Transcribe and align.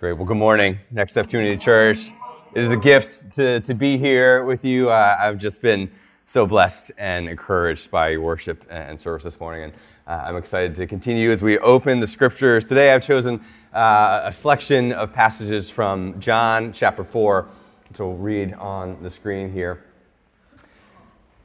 Great. 0.00 0.14
Well, 0.14 0.24
good 0.24 0.38
morning, 0.38 0.78
Next 0.92 1.12
Step 1.12 1.28
Community 1.28 1.62
Church. 1.62 2.12
It 2.54 2.62
is 2.62 2.70
a 2.70 2.76
gift 2.78 3.30
to, 3.34 3.60
to 3.60 3.74
be 3.74 3.98
here 3.98 4.44
with 4.44 4.64
you. 4.64 4.88
Uh, 4.88 5.14
I've 5.20 5.36
just 5.36 5.60
been 5.60 5.90
so 6.24 6.46
blessed 6.46 6.92
and 6.96 7.28
encouraged 7.28 7.90
by 7.90 8.08
your 8.08 8.22
worship 8.22 8.64
and 8.70 8.98
service 8.98 9.24
this 9.24 9.38
morning. 9.38 9.64
And 9.64 9.72
uh, 10.06 10.24
I'm 10.24 10.38
excited 10.38 10.74
to 10.76 10.86
continue 10.86 11.30
as 11.30 11.42
we 11.42 11.58
open 11.58 12.00
the 12.00 12.06
scriptures. 12.06 12.64
Today, 12.64 12.94
I've 12.94 13.02
chosen 13.02 13.44
uh, 13.74 14.22
a 14.24 14.32
selection 14.32 14.92
of 14.94 15.12
passages 15.12 15.68
from 15.68 16.18
John 16.18 16.72
chapter 16.72 17.04
4, 17.04 17.46
which 17.90 17.98
we'll 17.98 18.14
read 18.14 18.54
on 18.54 19.02
the 19.02 19.10
screen 19.10 19.52
here. 19.52 19.84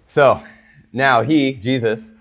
So, 0.07 0.41
now 0.93 1.23
he, 1.23 1.55
Jesus, 1.55 2.13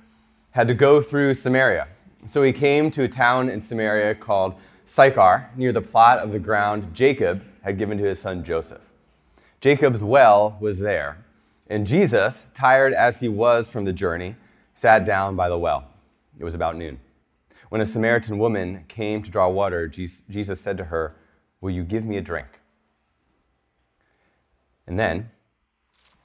had 0.51 0.67
to 0.67 0.75
go 0.75 1.01
through 1.01 1.35
Samaria. 1.35 1.87
So 2.27 2.43
he 2.43 2.53
came 2.53 2.91
to 2.91 3.05
a 3.05 3.09
town 3.09 3.49
in 3.49 3.61
Samaria 3.61 4.17
called 4.17 4.57
Sychar, 4.85 5.51
near 5.57 5.73
the 5.73 5.81
plot 5.81 6.19
of 6.19 6.33
the 6.33 6.39
ground 6.39 6.95
Jacob 6.95 7.43
had 7.63 7.79
given 7.79 7.97
to 7.99 8.05
his 8.05 8.19
son 8.19 8.45
Joseph. 8.45 8.83
Jacob's 9.61 10.05
well 10.05 10.57
was 10.61 10.79
there, 10.79 11.25
and 11.69 11.87
Jesus, 11.87 12.47
tired 12.53 12.93
as 12.93 13.21
he 13.21 13.29
was 13.29 13.69
from 13.69 13.85
the 13.85 13.93
journey, 13.93 14.37
sat 14.75 15.07
down 15.07 15.37
by 15.37 15.49
the 15.49 15.57
well. 15.57 15.87
It 16.39 16.45
was 16.45 16.55
about 16.55 16.77
noon. 16.77 17.01
When 17.71 17.81
a 17.81 17.87
Samaritan 17.87 18.39
woman 18.39 18.85
came 18.89 19.23
to 19.23 19.31
draw 19.31 19.49
water, 19.49 19.89
Jesus 19.89 20.61
said 20.61 20.77
to 20.77 20.85
her, 20.85 21.17
Will 21.61 21.71
you 21.71 21.83
give 21.83 22.05
me 22.05 22.19
a 22.19 22.21
drink? 22.21 22.47
And 24.87 24.99
then, 24.99 25.31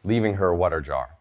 leaving 0.04 0.34
her 0.36 0.50
a 0.50 0.56
water 0.56 0.82
jar, 0.82 1.12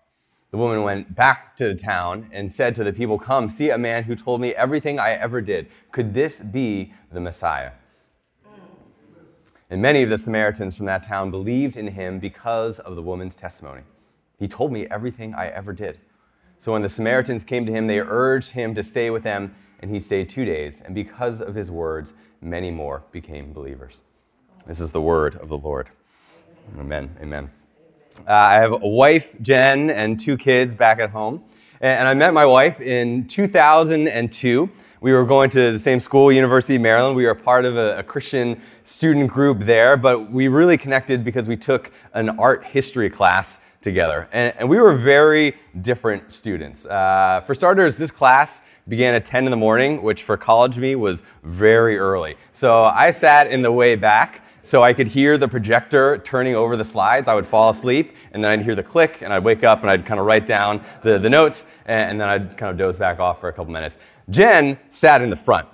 the 0.50 0.56
woman 0.56 0.82
went 0.82 1.14
back 1.14 1.56
to 1.56 1.68
the 1.68 1.74
town 1.74 2.28
and 2.32 2.50
said 2.50 2.74
to 2.76 2.84
the 2.84 2.92
people, 2.92 3.18
Come, 3.18 3.50
see 3.50 3.70
a 3.70 3.78
man 3.78 4.04
who 4.04 4.16
told 4.16 4.40
me 4.40 4.54
everything 4.54 4.98
I 4.98 5.10
ever 5.12 5.42
did. 5.42 5.68
Could 5.92 6.14
this 6.14 6.40
be 6.40 6.92
the 7.12 7.20
Messiah? 7.20 7.72
And 9.70 9.82
many 9.82 10.02
of 10.02 10.08
the 10.08 10.16
Samaritans 10.16 10.74
from 10.74 10.86
that 10.86 11.02
town 11.02 11.30
believed 11.30 11.76
in 11.76 11.88
him 11.88 12.18
because 12.18 12.78
of 12.78 12.96
the 12.96 13.02
woman's 13.02 13.36
testimony. 13.36 13.82
He 14.38 14.48
told 14.48 14.72
me 14.72 14.86
everything 14.86 15.34
I 15.34 15.48
ever 15.48 15.74
did. 15.74 15.98
So 16.58 16.72
when 16.72 16.80
the 16.82 16.88
Samaritans 16.88 17.44
came 17.44 17.66
to 17.66 17.72
him, 17.72 17.86
they 17.86 18.00
urged 18.00 18.52
him 18.52 18.74
to 18.74 18.82
stay 18.82 19.10
with 19.10 19.22
them, 19.22 19.54
and 19.80 19.90
he 19.90 20.00
stayed 20.00 20.30
two 20.30 20.46
days. 20.46 20.80
And 20.80 20.94
because 20.94 21.42
of 21.42 21.54
his 21.54 21.70
words, 21.70 22.14
many 22.40 22.70
more 22.70 23.04
became 23.12 23.52
believers. 23.52 24.02
This 24.66 24.80
is 24.80 24.90
the 24.90 25.02
word 25.02 25.36
of 25.36 25.48
the 25.48 25.58
Lord. 25.58 25.90
Amen. 26.78 27.14
Amen. 27.20 27.50
Uh, 28.26 28.32
I 28.32 28.54
have 28.54 28.72
a 28.72 28.88
wife, 28.88 29.34
Jen, 29.40 29.90
and 29.90 30.18
two 30.18 30.36
kids 30.36 30.74
back 30.74 30.98
at 30.98 31.10
home. 31.10 31.42
And 31.80 32.08
I 32.08 32.14
met 32.14 32.34
my 32.34 32.44
wife 32.44 32.80
in 32.80 33.26
2002. 33.28 34.68
We 35.00 35.12
were 35.12 35.24
going 35.24 35.48
to 35.50 35.72
the 35.72 35.78
same 35.78 36.00
school, 36.00 36.32
University 36.32 36.74
of 36.74 36.82
Maryland. 36.82 37.14
We 37.14 37.26
were 37.26 37.34
part 37.34 37.64
of 37.64 37.76
a, 37.76 37.98
a, 37.98 38.02
Christian 38.02 38.60
student 38.82 39.30
group 39.30 39.60
there, 39.60 39.96
but 39.96 40.32
we 40.32 40.48
really 40.48 40.76
connected 40.76 41.22
because 41.22 41.46
we 41.46 41.56
took 41.56 41.92
an 42.14 42.30
art 42.30 42.64
history 42.64 43.08
class 43.08 43.60
together. 43.80 44.28
And, 44.32 44.52
and 44.58 44.68
we 44.68 44.78
were 44.78 44.94
very 44.94 45.54
different 45.82 46.32
students. 46.32 46.84
Uh, 46.84 47.42
for 47.46 47.54
starters, 47.54 47.96
this 47.96 48.10
class 48.10 48.60
began 48.88 49.14
at 49.14 49.24
10 49.24 49.44
in 49.44 49.52
the 49.52 49.56
morning, 49.56 50.02
which 50.02 50.24
for 50.24 50.36
college 50.36 50.78
me 50.78 50.96
was 50.96 51.22
very 51.44 51.96
early. 51.96 52.34
So 52.50 52.84
I 52.84 53.12
sat 53.12 53.52
in 53.52 53.62
the 53.62 53.70
way 53.70 53.94
back 53.94 54.42
so 54.68 54.82
I 54.82 54.92
could 54.92 55.08
hear 55.08 55.38
the 55.38 55.48
projector 55.48 56.18
turning 56.18 56.54
over 56.54 56.76
the 56.76 56.84
slides. 56.84 57.26
I 57.26 57.34
would 57.34 57.46
fall 57.46 57.70
asleep, 57.70 58.12
and 58.32 58.44
then 58.44 58.50
I'd 58.50 58.62
hear 58.62 58.74
the 58.74 58.82
click, 58.82 59.22
and 59.22 59.32
I'd 59.32 59.42
wake 59.42 59.64
up 59.64 59.80
and 59.80 59.90
I'd 59.90 60.04
kind 60.04 60.20
of 60.20 60.26
write 60.26 60.44
down 60.44 60.82
the, 61.02 61.18
the 61.18 61.30
notes, 61.30 61.64
and, 61.86 62.10
and 62.10 62.20
then 62.20 62.28
I'd 62.28 62.56
kind 62.58 62.70
of 62.70 62.76
doze 62.76 62.98
back 62.98 63.18
off 63.18 63.40
for 63.40 63.48
a 63.48 63.52
couple 63.52 63.72
minutes. 63.72 63.96
Jen 64.28 64.78
sat 64.90 65.22
in 65.22 65.30
the 65.30 65.36
front. 65.36 65.66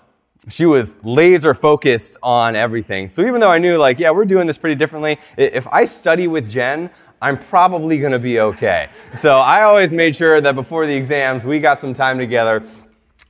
She 0.48 0.64
was 0.64 0.94
laser 1.02 1.54
focused 1.54 2.18
on 2.22 2.54
everything. 2.54 3.08
So 3.08 3.22
even 3.22 3.40
though 3.40 3.50
I 3.50 3.58
knew, 3.58 3.78
like, 3.78 3.98
yeah, 3.98 4.10
we're 4.10 4.26
doing 4.26 4.46
this 4.46 4.58
pretty 4.58 4.76
differently, 4.76 5.18
if 5.36 5.66
I 5.68 5.86
study 5.86 6.28
with 6.28 6.48
Jen, 6.48 6.88
I'm 7.20 7.38
probably 7.38 7.98
to 7.98 8.18
be 8.18 8.38
okay. 8.38 8.90
So 9.14 9.38
I 9.38 9.62
always 9.62 9.90
made 9.90 10.14
sure 10.14 10.40
that 10.42 10.54
before 10.54 10.86
the 10.86 10.94
exams, 10.94 11.44
we 11.44 11.58
got 11.58 11.80
some 11.80 11.94
time 11.94 12.18
together 12.18 12.62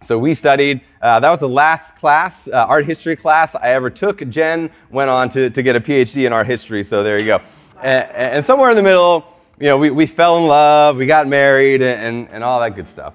so 0.04 0.18
we 0.18 0.34
studied. 0.34 0.80
Uh, 1.00 1.20
that 1.20 1.30
was 1.30 1.40
the 1.40 1.48
last 1.48 1.96
class, 1.96 2.48
uh, 2.48 2.66
art 2.68 2.86
history 2.86 3.16
class 3.16 3.54
I 3.54 3.70
ever 3.70 3.90
took. 3.90 4.28
Jen 4.28 4.70
went 4.90 5.10
on 5.10 5.28
to, 5.30 5.50
to 5.50 5.62
get 5.62 5.76
a 5.76 5.80
PhD 5.80 6.26
in 6.26 6.32
art 6.32 6.46
history. 6.46 6.82
So 6.84 7.02
there 7.02 7.18
you 7.18 7.26
go. 7.26 7.40
And, 7.82 8.10
and 8.10 8.44
somewhere 8.44 8.70
in 8.70 8.76
the 8.76 8.82
middle, 8.82 9.26
you 9.58 9.66
know, 9.66 9.78
we, 9.78 9.90
we 9.90 10.06
fell 10.06 10.38
in 10.38 10.46
love, 10.46 10.96
we 10.96 11.06
got 11.06 11.26
married, 11.28 11.82
and, 11.82 12.28
and 12.30 12.44
all 12.44 12.60
that 12.60 12.74
good 12.74 12.88
stuff. 12.88 13.14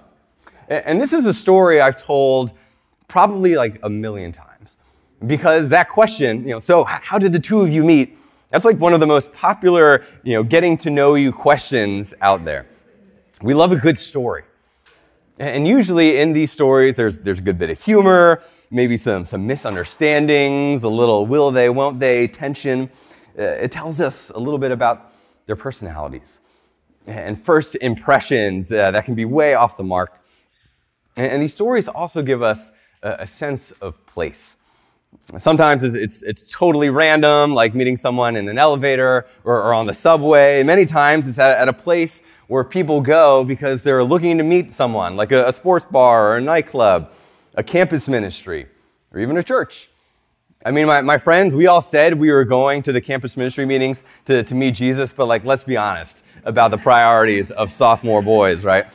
And, 0.68 0.86
and 0.86 1.02
this 1.02 1.14
is 1.14 1.28
a 1.28 1.34
story 1.34 1.82
I've 1.82 2.02
told 2.02 2.54
probably 3.08 3.56
like 3.56 3.80
a 3.84 3.90
million 3.90 4.32
times. 4.32 4.78
Because 5.28 5.68
that 5.70 5.90
question, 5.90 6.44
you 6.44 6.54
know, 6.54 6.60
so 6.60 6.86
how 6.86 7.20
did 7.20 7.34
the 7.34 7.40
two 7.40 7.62
of 7.62 7.74
you 7.74 7.84
meet? 7.84 8.18
That's 8.52 8.66
like 8.66 8.78
one 8.78 8.94
of 8.94 9.00
the 9.00 9.08
most 9.08 9.34
popular, 9.34 10.06
you 10.24 10.34
know, 10.34 10.44
getting 10.44 10.78
to 10.78 10.90
know 10.90 11.16
you 11.16 11.32
questions 11.32 12.14
out 12.22 12.46
there. 12.46 12.66
We 13.42 13.54
love 13.54 13.72
a 13.72 13.76
good 13.76 13.98
story. 13.98 14.44
And 15.40 15.66
usually 15.66 16.20
in 16.20 16.34
these 16.34 16.52
stories, 16.52 16.98
there's, 16.98 17.20
there's 17.20 17.40
a 17.40 17.42
good 17.42 17.58
bit 17.58 17.70
of 17.70 17.82
humor, 17.82 18.42
maybe 18.72 18.98
some, 18.98 19.24
some 19.24 19.48
misunderstandings, 19.48 20.84
a 20.84 20.90
little 20.90 21.26
will 21.26 21.50
they, 21.50 21.70
won't 21.70 21.98
they 22.00 22.28
tension. 22.28 22.90
Uh, 23.38 23.44
it 23.44 23.72
tells 23.72 24.02
us 24.02 24.32
a 24.36 24.40
little 24.40 24.58
bit 24.58 24.72
about 24.72 25.14
their 25.46 25.56
personalities 25.56 26.42
and 27.08 27.42
first 27.42 27.78
impressions 27.82 28.72
uh, 28.72 28.92
that 28.92 29.06
can 29.06 29.16
be 29.16 29.26
way 29.26 29.54
off 29.54 29.78
the 29.78 29.84
mark. 29.84 30.22
And, 31.16 31.32
and 31.32 31.42
these 31.42 31.54
stories 31.54 31.88
also 31.88 32.22
give 32.22 32.42
us 32.42 32.72
a, 33.02 33.18
a 33.20 33.28
sense 33.28 33.72
of 33.82 34.06
place. 34.06 34.58
Sometimes 35.38 35.84
it's, 35.84 35.96
it's, 35.96 36.24
it's, 36.24 36.52
totally 36.52 36.90
random, 36.90 37.54
like 37.54 37.76
meeting 37.76 37.96
someone 37.96 38.36
in 38.36 38.50
an 38.50 38.58
elevator 38.58 39.28
or, 39.44 39.62
or 39.62 39.74
on 39.76 39.86
the 39.86 39.94
subway. 39.94 40.64
Many 40.64 40.86
times 40.86 41.28
it's 41.28 41.38
at, 41.38 41.58
at, 41.58 41.68
a 41.68 41.74
place 41.74 42.24
where 42.48 42.64
people 42.64 43.00
go 43.00 43.44
because 43.44 43.84
they're 43.84 44.04
looking 44.04 44.40
to 44.40 44.44
meet 44.44 44.74
someone, 44.74 45.16
like 45.16 45.32
a, 45.32 45.48
a 45.48 45.54
sports 45.54 45.86
bar 45.86 46.32
or 46.32 46.38
a 46.38 46.42
nightclub, 46.42 47.12
a 47.54 47.64
campus 47.64 48.10
ministry, 48.10 48.68
or 49.14 49.20
even 49.20 49.38
a 49.38 49.44
church. 49.44 49.90
I 50.66 50.72
mean, 50.72 50.88
my, 50.88 51.02
my 51.02 51.20
friends, 51.20 51.56
we 51.56 51.68
all 51.68 51.82
said 51.82 52.20
we 52.20 52.32
were 52.32 52.44
going 52.44 52.82
to 52.84 52.92
the 52.92 53.02
campus 53.02 53.38
ministry 53.38 53.68
meetings 53.68 54.04
to, 54.26 54.44
to 54.44 54.56
meet 54.56 54.72
Jesus, 54.72 55.14
but 55.14 55.28
like, 55.28 55.46
let's 55.46 55.64
be 55.64 55.78
honest 55.78 56.24
about 56.44 56.72
the 56.72 56.78
priorities 56.78 57.52
of 57.52 57.72
sophomore 57.72 58.24
boys, 58.24 58.66
right? 58.66 58.88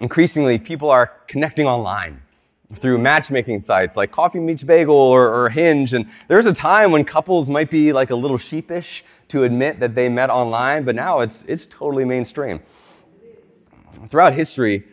Increasingly, 0.00 0.58
people 0.58 0.90
are 0.90 1.06
connecting 1.28 1.68
online 1.68 2.20
through 2.72 2.98
matchmaking 2.98 3.60
sites 3.60 3.96
like 3.96 4.10
Coffee 4.10 4.40
Meets 4.40 4.62
Bagel 4.62 4.94
or, 4.94 5.32
or, 5.32 5.48
Hinge. 5.48 5.92
And 5.92 6.06
there's 6.28 6.46
a 6.46 6.52
time 6.52 6.92
when 6.92 7.04
couples 7.04 7.50
might 7.50 7.70
be 7.70 7.92
like 7.92 8.10
a 8.10 8.16
little 8.16 8.38
sheepish 8.38 9.04
to 9.28 9.44
admit 9.44 9.80
that 9.80 9.94
they 9.94 10.08
met 10.08 10.30
online, 10.30 10.84
but 10.84 10.94
now 10.94 11.20
it's, 11.20 11.42
it's 11.44 11.66
totally 11.66 12.04
mainstream. 12.04 12.60
Throughout 14.08 14.34
history, 14.34 14.84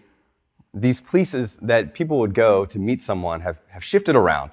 these 0.74 1.02
places 1.02 1.58
that 1.62 1.94
people 1.94 2.20
would 2.20 2.34
go 2.34 2.66
to 2.66 2.80
meet 2.80 3.02
someone 3.02 3.42
have, 3.42 3.60
have 3.68 3.84
shifted 3.84 4.16
around. 4.16 4.52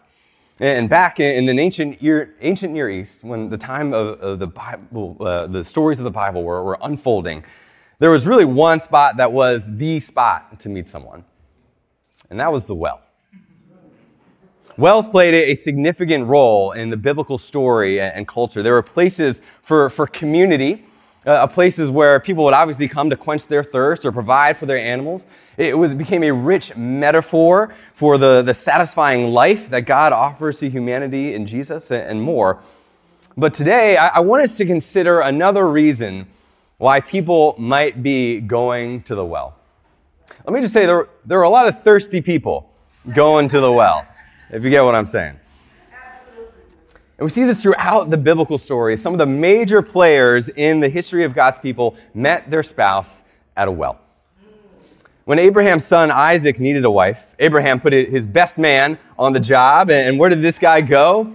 And 0.60 0.88
back 0.88 1.20
in 1.20 1.46
the 1.46 1.56
ancient, 1.58 1.98
ancient 2.40 2.72
Near 2.72 2.90
East, 2.90 3.22
when 3.22 3.48
the 3.48 3.58
time 3.58 3.94
of, 3.94 4.20
of 4.20 4.38
the 4.40 4.48
Bible, 4.48 5.16
uh, 5.20 5.46
the 5.46 5.62
stories 5.62 6.00
of 6.00 6.04
the 6.04 6.10
Bible 6.10 6.42
were, 6.42 6.64
were 6.64 6.78
unfolding, 6.82 7.44
there 8.00 8.10
was 8.10 8.26
really 8.26 8.44
one 8.44 8.80
spot 8.80 9.16
that 9.18 9.30
was 9.32 9.66
the 9.76 10.00
spot 10.00 10.58
to 10.60 10.68
meet 10.68 10.88
someone, 10.88 11.24
and 12.30 12.40
that 12.40 12.52
was 12.52 12.64
the 12.64 12.74
well. 12.74 13.02
Wells 14.78 15.08
played 15.08 15.34
a 15.34 15.54
significant 15.56 16.28
role 16.28 16.70
in 16.70 16.88
the 16.88 16.96
biblical 16.96 17.36
story 17.36 18.00
and 18.00 18.28
culture. 18.28 18.62
There 18.62 18.74
were 18.74 18.82
places 18.82 19.42
for, 19.60 19.90
for 19.90 20.06
community, 20.06 20.84
uh, 21.26 21.48
places 21.48 21.90
where 21.90 22.20
people 22.20 22.44
would 22.44 22.54
obviously 22.54 22.86
come 22.86 23.10
to 23.10 23.16
quench 23.16 23.48
their 23.48 23.64
thirst 23.64 24.06
or 24.06 24.12
provide 24.12 24.56
for 24.56 24.66
their 24.66 24.78
animals. 24.78 25.26
It, 25.56 25.76
was, 25.76 25.96
became 25.96 26.22
a 26.22 26.30
rich 26.30 26.76
metaphor 26.76 27.74
for 27.92 28.18
the, 28.18 28.42
the 28.42 28.54
satisfying 28.54 29.30
life 29.30 29.68
that 29.70 29.80
God 29.80 30.12
offers 30.12 30.60
to 30.60 30.70
humanity 30.70 31.34
in 31.34 31.44
Jesus 31.44 31.90
and, 31.90 32.04
and 32.04 32.22
more. 32.22 32.62
But 33.36 33.54
today, 33.54 33.96
I, 33.96 34.18
I 34.18 34.20
want 34.20 34.44
us 34.44 34.56
to 34.58 34.64
consider 34.64 35.22
another 35.22 35.68
reason 35.68 36.24
why 36.76 37.00
people 37.00 37.56
might 37.58 38.00
be 38.00 38.38
going 38.38 39.02
to 39.02 39.16
the 39.16 39.24
well. 39.24 39.56
Let 40.44 40.54
me 40.54 40.60
just 40.60 40.72
say 40.72 40.86
there, 40.86 41.08
there 41.24 41.40
are 41.40 41.44
a 41.44 41.50
lot 41.50 41.66
of 41.66 41.82
thirsty 41.82 42.20
people 42.20 42.72
going 43.12 43.48
to 43.48 43.58
the 43.58 43.72
well 43.72 44.06
if 44.50 44.64
you 44.64 44.70
get 44.70 44.82
what 44.82 44.94
I'm 44.94 45.06
saying. 45.06 45.38
And 47.18 47.24
we 47.24 47.30
see 47.30 47.44
this 47.44 47.62
throughout 47.62 48.10
the 48.10 48.16
biblical 48.16 48.58
stories. 48.58 49.02
Some 49.02 49.12
of 49.12 49.18
the 49.18 49.26
major 49.26 49.82
players 49.82 50.48
in 50.50 50.78
the 50.78 50.88
history 50.88 51.24
of 51.24 51.34
God's 51.34 51.58
people 51.58 51.96
met 52.14 52.48
their 52.48 52.62
spouse 52.62 53.24
at 53.56 53.66
a 53.66 53.72
well. 53.72 54.00
When 55.24 55.38
Abraham's 55.38 55.84
son 55.84 56.10
Isaac 56.10 56.60
needed 56.60 56.84
a 56.84 56.90
wife, 56.90 57.34
Abraham 57.40 57.80
put 57.80 57.92
his 57.92 58.26
best 58.26 58.56
man 58.56 58.98
on 59.18 59.32
the 59.32 59.40
job. 59.40 59.90
And 59.90 60.18
where 60.18 60.30
did 60.30 60.42
this 60.42 60.58
guy 60.58 60.80
go? 60.80 61.32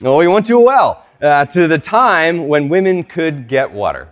Well, 0.00 0.20
he 0.20 0.28
went 0.28 0.46
to 0.46 0.54
a 0.54 0.60
well, 0.60 1.04
uh, 1.20 1.44
to 1.46 1.66
the 1.66 1.78
time 1.78 2.46
when 2.46 2.68
women 2.68 3.02
could 3.02 3.48
get 3.48 3.70
water. 3.70 4.08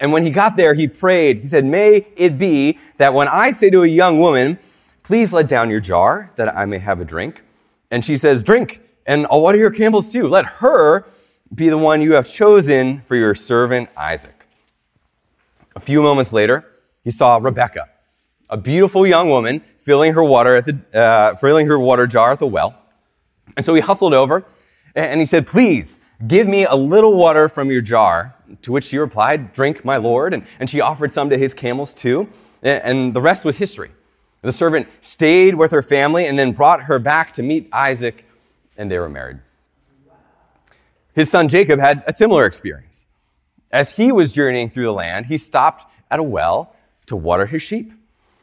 And 0.00 0.12
when 0.12 0.22
he 0.22 0.30
got 0.30 0.56
there, 0.56 0.72
he 0.72 0.88
prayed. 0.88 1.40
He 1.40 1.46
said, 1.46 1.64
May 1.64 2.06
it 2.16 2.38
be 2.38 2.78
that 2.96 3.12
when 3.12 3.28
I 3.28 3.50
say 3.50 3.68
to 3.70 3.82
a 3.82 3.86
young 3.86 4.18
woman, 4.18 4.58
Please 5.02 5.32
let 5.32 5.48
down 5.48 5.68
your 5.68 5.80
jar 5.80 6.30
that 6.36 6.56
I 6.56 6.64
may 6.64 6.78
have 6.78 7.00
a 7.00 7.04
drink 7.04 7.42
and 7.92 8.04
she 8.04 8.16
says, 8.16 8.42
Drink. 8.42 8.80
and 9.06 9.26
I'll 9.30 9.42
water 9.42 9.58
your 9.58 9.70
camels 9.70 10.08
too. 10.10 10.26
Let 10.26 10.46
her 10.46 11.04
be 11.54 11.68
the 11.68 11.78
one 11.78 12.00
you 12.00 12.14
have 12.14 12.26
chosen 12.26 13.02
for 13.02 13.14
your 13.14 13.34
servant 13.34 13.90
Isaac. 13.96 14.46
A 15.76 15.80
few 15.80 16.02
moments 16.02 16.32
later, 16.32 16.64
he 17.04 17.10
saw 17.10 17.36
Rebekah, 17.36 17.88
a 18.48 18.56
beautiful 18.56 19.06
young 19.06 19.28
woman 19.28 19.62
filling 19.78 20.14
her 20.14 20.24
water 20.24 20.56
at 20.56 20.66
the 20.66 20.98
uh, 20.98 21.36
filling 21.36 21.66
her 21.66 21.78
water 21.78 22.06
jar 22.06 22.32
at 22.32 22.38
the 22.38 22.46
well. 22.46 22.74
And 23.56 23.64
so 23.64 23.74
he 23.74 23.80
hustled 23.80 24.14
over 24.14 24.44
and 24.94 25.20
he 25.20 25.26
said, 25.26 25.46
"Please 25.46 25.98
give 26.26 26.48
me 26.48 26.64
a 26.64 26.74
little 26.74 27.14
water 27.14 27.48
from 27.48 27.70
your 27.70 27.82
jar." 27.82 28.34
To 28.62 28.72
which 28.72 28.84
she 28.84 28.98
replied, 28.98 29.52
"Drink, 29.52 29.84
my 29.84 29.96
lord." 29.96 30.32
And, 30.34 30.44
and 30.60 30.68
she 30.70 30.80
offered 30.80 31.10
some 31.10 31.28
to 31.30 31.36
his 31.36 31.52
camels 31.54 31.92
too. 31.92 32.28
And 32.62 33.12
the 33.12 33.20
rest 33.20 33.44
was 33.44 33.58
history. 33.58 33.90
The 34.42 34.52
servant 34.52 34.88
stayed 35.00 35.54
with 35.54 35.70
her 35.70 35.82
family 35.82 36.26
and 36.26 36.38
then 36.38 36.52
brought 36.52 36.82
her 36.84 36.98
back 36.98 37.32
to 37.34 37.42
meet 37.42 37.68
Isaac, 37.72 38.26
and 38.76 38.90
they 38.90 38.98
were 38.98 39.08
married. 39.08 39.38
His 41.14 41.30
son 41.30 41.48
Jacob 41.48 41.78
had 41.78 42.02
a 42.06 42.12
similar 42.12 42.44
experience. 42.46 43.06
As 43.70 43.96
he 43.96 44.12
was 44.12 44.32
journeying 44.32 44.70
through 44.70 44.84
the 44.84 44.92
land, 44.92 45.26
he 45.26 45.36
stopped 45.36 45.90
at 46.10 46.18
a 46.18 46.22
well 46.22 46.74
to 47.06 47.16
water 47.16 47.46
his 47.46 47.62
sheep. 47.62 47.92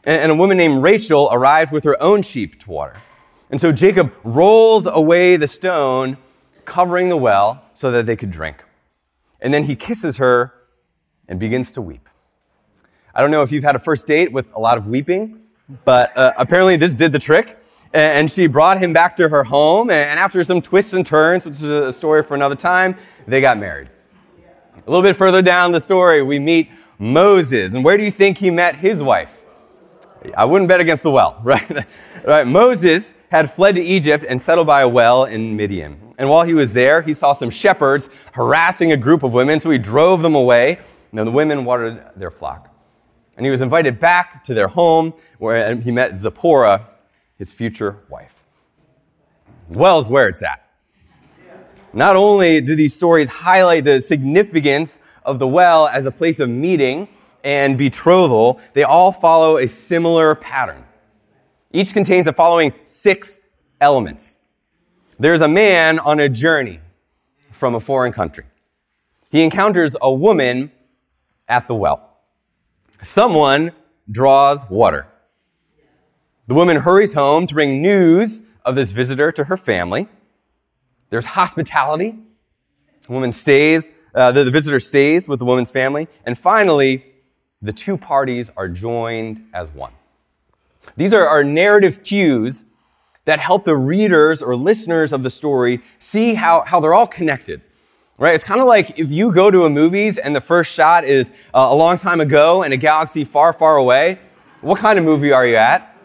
And 0.05 0.31
a 0.31 0.35
woman 0.35 0.57
named 0.57 0.81
Rachel 0.81 1.29
arrived 1.31 1.71
with 1.71 1.83
her 1.83 2.01
own 2.01 2.21
sheep 2.21 2.61
to 2.61 2.71
water. 2.71 2.95
And 3.51 3.59
so 3.59 3.71
Jacob 3.71 4.13
rolls 4.23 4.87
away 4.87 5.35
the 5.35 5.47
stone 5.47 6.17
covering 6.65 7.09
the 7.09 7.17
well 7.17 7.63
so 7.73 7.91
that 7.91 8.05
they 8.05 8.15
could 8.15 8.31
drink. 8.31 8.63
And 9.41 9.53
then 9.53 9.63
he 9.63 9.75
kisses 9.75 10.17
her 10.17 10.53
and 11.27 11.39
begins 11.39 11.71
to 11.73 11.81
weep. 11.81 12.07
I 13.13 13.21
don't 13.21 13.31
know 13.31 13.41
if 13.41 13.51
you've 13.51 13.63
had 13.63 13.75
a 13.75 13.79
first 13.79 14.07
date 14.07 14.31
with 14.31 14.53
a 14.55 14.59
lot 14.59 14.77
of 14.77 14.87
weeping, 14.87 15.41
but 15.85 16.15
uh, 16.17 16.33
apparently 16.37 16.77
this 16.77 16.95
did 16.95 17.11
the 17.11 17.19
trick. 17.19 17.57
And 17.91 18.29
she 18.29 18.45
brought 18.45 18.79
him 18.79 18.93
back 18.93 19.15
to 19.15 19.27
her 19.29 19.43
home. 19.43 19.89
And 19.89 20.19
after 20.19 20.43
some 20.43 20.61
twists 20.61 20.93
and 20.93 21.05
turns, 21.05 21.45
which 21.45 21.55
is 21.55 21.63
a 21.63 21.91
story 21.91 22.21
for 22.21 22.35
another 22.35 22.55
time, 22.55 22.95
they 23.27 23.41
got 23.41 23.57
married. 23.57 23.89
A 24.75 24.89
little 24.89 25.01
bit 25.01 25.15
further 25.15 25.41
down 25.41 25.71
the 25.71 25.79
story, 25.79 26.21
we 26.21 26.37
meet 26.37 26.69
Moses. 26.99 27.73
And 27.73 27.83
where 27.83 27.97
do 27.97 28.03
you 28.03 28.11
think 28.11 28.37
he 28.37 28.49
met 28.51 28.75
his 28.75 29.01
wife? 29.01 29.43
I 30.35 30.45
wouldn't 30.45 30.67
bet 30.67 30.79
against 30.79 31.03
the 31.03 31.11
well, 31.11 31.39
right? 31.43 31.85
right? 32.25 32.45
Moses 32.45 33.15
had 33.29 33.53
fled 33.53 33.75
to 33.75 33.81
Egypt 33.81 34.25
and 34.27 34.39
settled 34.39 34.67
by 34.67 34.81
a 34.81 34.87
well 34.87 35.25
in 35.25 35.55
Midian. 35.55 36.13
And 36.17 36.29
while 36.29 36.43
he 36.43 36.53
was 36.53 36.73
there, 36.73 37.01
he 37.01 37.13
saw 37.13 37.31
some 37.31 37.49
shepherds 37.49 38.09
harassing 38.33 38.91
a 38.91 38.97
group 38.97 39.23
of 39.23 39.33
women, 39.33 39.59
so 39.59 39.69
he 39.69 39.77
drove 39.77 40.21
them 40.21 40.35
away. 40.35 40.79
And 41.11 41.25
the 41.25 41.31
women 41.31 41.65
watered 41.65 42.03
their 42.15 42.29
flock. 42.29 42.68
And 43.39 43.45
he 43.45 43.51
was 43.51 43.61
invited 43.61 44.01
back 44.01 44.43
to 44.43 44.53
their 44.53 44.67
home 44.67 45.13
where 45.37 45.73
he 45.73 45.91
met 45.91 46.17
Zipporah, 46.17 46.85
his 47.37 47.53
future 47.53 47.99
wife. 48.09 48.43
Well 49.69 49.97
is 49.99 50.09
where 50.09 50.27
it's 50.27 50.43
at. 50.43 50.69
Not 51.93 52.17
only 52.17 52.59
do 52.59 52.75
these 52.75 52.93
stories 52.93 53.29
highlight 53.29 53.85
the 53.85 54.01
significance 54.01 54.99
of 55.23 55.39
the 55.39 55.47
well 55.47 55.87
as 55.87 56.05
a 56.05 56.11
place 56.11 56.41
of 56.41 56.49
meeting 56.49 57.07
and 57.45 57.77
betrothal, 57.77 58.59
they 58.73 58.83
all 58.83 59.13
follow 59.13 59.55
a 59.55 59.69
similar 59.69 60.35
pattern. 60.35 60.83
Each 61.71 61.93
contains 61.93 62.25
the 62.25 62.33
following 62.33 62.73
six 62.83 63.39
elements. 63.79 64.35
There's 65.17 65.39
a 65.39 65.47
man 65.47 65.99
on 65.99 66.19
a 66.19 66.27
journey 66.27 66.81
from 67.53 67.73
a 67.73 67.79
foreign 67.79 68.11
country. 68.11 68.43
He 69.31 69.43
encounters 69.43 69.95
a 70.01 70.13
woman 70.13 70.73
at 71.47 71.69
the 71.69 71.75
well. 71.75 72.08
Someone 73.01 73.71
draws 74.11 74.69
water. 74.69 75.07
The 76.47 76.53
woman 76.53 76.77
hurries 76.77 77.13
home 77.13 77.47
to 77.47 77.53
bring 77.53 77.81
news 77.81 78.41
of 78.65 78.75
this 78.75 78.91
visitor 78.91 79.31
to 79.31 79.43
her 79.45 79.55
family. 79.55 80.07
There's 81.09 81.25
hospitality. 81.25 82.17
The 83.07 83.11
woman 83.11 83.31
stays, 83.31 83.91
uh, 84.13 84.31
the, 84.31 84.43
the 84.43 84.51
visitor 84.51 84.79
stays 84.79 85.27
with 85.27 85.39
the 85.39 85.45
woman's 85.45 85.71
family. 85.71 86.07
And 86.25 86.37
finally, 86.37 87.05
the 87.61 87.71
two 87.71 87.97
parties 87.97 88.51
are 88.57 88.67
joined 88.67 89.45
as 89.53 89.71
one. 89.71 89.93
These 90.97 91.13
are 91.13 91.25
our 91.25 91.43
narrative 91.43 92.03
cues 92.03 92.65
that 93.25 93.39
help 93.39 93.63
the 93.63 93.77
readers 93.77 94.41
or 94.41 94.55
listeners 94.55 95.13
of 95.13 95.23
the 95.23 95.29
story 95.29 95.81
see 95.99 96.33
how, 96.33 96.61
how 96.61 96.79
they're 96.79 96.93
all 96.93 97.07
connected 97.07 97.61
right? 98.19 98.35
It's 98.35 98.43
kind 98.43 98.61
of 98.61 98.67
like 98.67 98.99
if 98.99 99.09
you 99.09 99.31
go 99.31 99.49
to 99.49 99.63
a 99.63 99.69
movies 99.69 100.17
and 100.17 100.35
the 100.35 100.41
first 100.41 100.71
shot 100.71 101.05
is 101.05 101.31
uh, 101.53 101.67
a 101.71 101.75
long 101.75 101.97
time 101.97 102.19
ago 102.19 102.63
in 102.63 102.73
a 102.73 102.77
galaxy 102.77 103.23
far, 103.23 103.53
far 103.53 103.77
away. 103.77 104.19
What 104.61 104.77
kind 104.77 104.99
of 104.99 105.05
movie 105.05 105.31
are 105.31 105.47
you 105.47 105.55
at? 105.55 105.95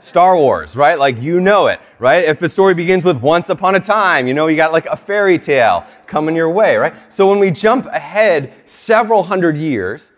Star 0.00 0.36
Wars, 0.36 0.74
right? 0.74 0.98
Like 0.98 1.22
you 1.22 1.38
know 1.38 1.68
it, 1.68 1.80
right? 2.00 2.24
If 2.24 2.40
the 2.40 2.48
story 2.48 2.74
begins 2.74 3.04
with 3.04 3.22
once 3.22 3.48
upon 3.48 3.76
a 3.76 3.80
time, 3.80 4.26
you 4.26 4.34
know 4.34 4.48
you 4.48 4.56
got 4.56 4.72
like 4.72 4.86
a 4.86 4.96
fairy 4.96 5.38
tale 5.38 5.86
coming 6.06 6.34
your 6.34 6.50
way, 6.50 6.76
right? 6.76 6.92
So 7.08 7.28
when 7.28 7.38
we 7.38 7.52
jump 7.52 7.86
ahead 7.86 8.52
several 8.64 9.22
hundred 9.22 9.56
years 9.56 10.12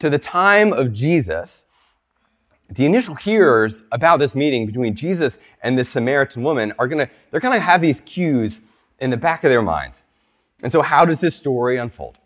to 0.00 0.10
the 0.10 0.18
time 0.18 0.74
of 0.74 0.92
Jesus, 0.92 1.64
the 2.68 2.84
initial 2.84 3.14
hearers 3.14 3.82
about 3.92 4.18
this 4.18 4.36
meeting 4.36 4.66
between 4.66 4.94
Jesus 4.94 5.38
and 5.62 5.78
this 5.78 5.88
Samaritan 5.88 6.42
woman 6.42 6.74
are 6.78 6.86
gonna, 6.86 7.08
they're 7.30 7.40
gonna 7.40 7.58
have 7.58 7.80
these 7.80 8.02
cues 8.02 8.60
in 8.98 9.08
the 9.08 9.16
back 9.16 9.42
of 9.42 9.48
their 9.48 9.62
minds. 9.62 10.02
And 10.62 10.72
so, 10.72 10.82
how 10.82 11.04
does 11.04 11.20
this 11.20 11.36
story 11.36 11.76
unfold? 11.76 12.18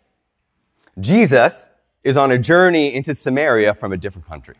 Jesus 0.99 1.69
is 2.03 2.17
on 2.17 2.31
a 2.31 2.37
journey 2.37 2.93
into 2.93 3.13
Samaria 3.13 3.73
from 3.73 3.93
a 3.93 3.97
different 3.97 4.27
country. 4.27 4.55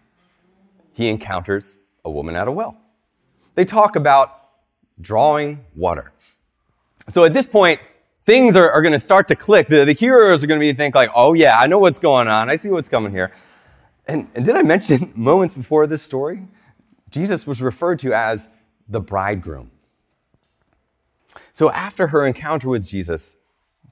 He 0.93 1.09
encounters 1.09 1.77
a 2.05 2.11
woman 2.11 2.35
at 2.35 2.47
a 2.47 2.51
well. 2.51 2.77
They 3.55 3.65
talk 3.65 3.95
about 3.95 4.49
drawing 5.01 5.63
water. 5.75 6.11
So 7.09 7.25
at 7.25 7.33
this 7.33 7.47
point, 7.47 7.79
things 8.25 8.55
are, 8.55 8.69
are 8.71 8.81
going 8.81 8.93
to 8.93 8.99
start 8.99 9.27
to 9.27 9.35
click. 9.35 9.67
The, 9.67 9.85
the 9.85 9.93
hearers 9.93 10.43
are 10.43 10.47
going 10.47 10.59
to 10.59 10.63
be 10.63 10.73
think 10.73 10.95
like, 10.95 11.09
oh 11.13 11.33
yeah, 11.33 11.57
I 11.57 11.67
know 11.67 11.79
what's 11.79 11.99
going 11.99 12.27
on. 12.27 12.49
I 12.49 12.55
see 12.55 12.69
what's 12.69 12.89
coming 12.89 13.11
here. 13.11 13.31
And, 14.07 14.27
and 14.35 14.45
did 14.45 14.55
I 14.55 14.63
mention 14.63 15.11
moments 15.15 15.53
before 15.53 15.87
this 15.87 16.01
story? 16.01 16.45
Jesus 17.09 17.45
was 17.45 17.61
referred 17.61 17.99
to 17.99 18.13
as 18.13 18.47
the 18.87 18.99
bridegroom. 18.99 19.71
So 21.51 21.69
after 21.71 22.07
her 22.07 22.25
encounter 22.25 22.69
with 22.69 22.87
Jesus, 22.87 23.35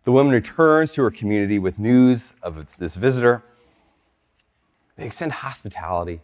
the 0.03 0.11
woman 0.11 0.33
returns 0.33 0.93
to 0.93 1.03
her 1.03 1.11
community 1.11 1.59
with 1.59 1.77
news 1.77 2.33
of 2.41 2.65
this 2.77 2.95
visitor. 2.95 3.43
They 4.95 5.05
extend 5.05 5.31
hospitality 5.31 6.21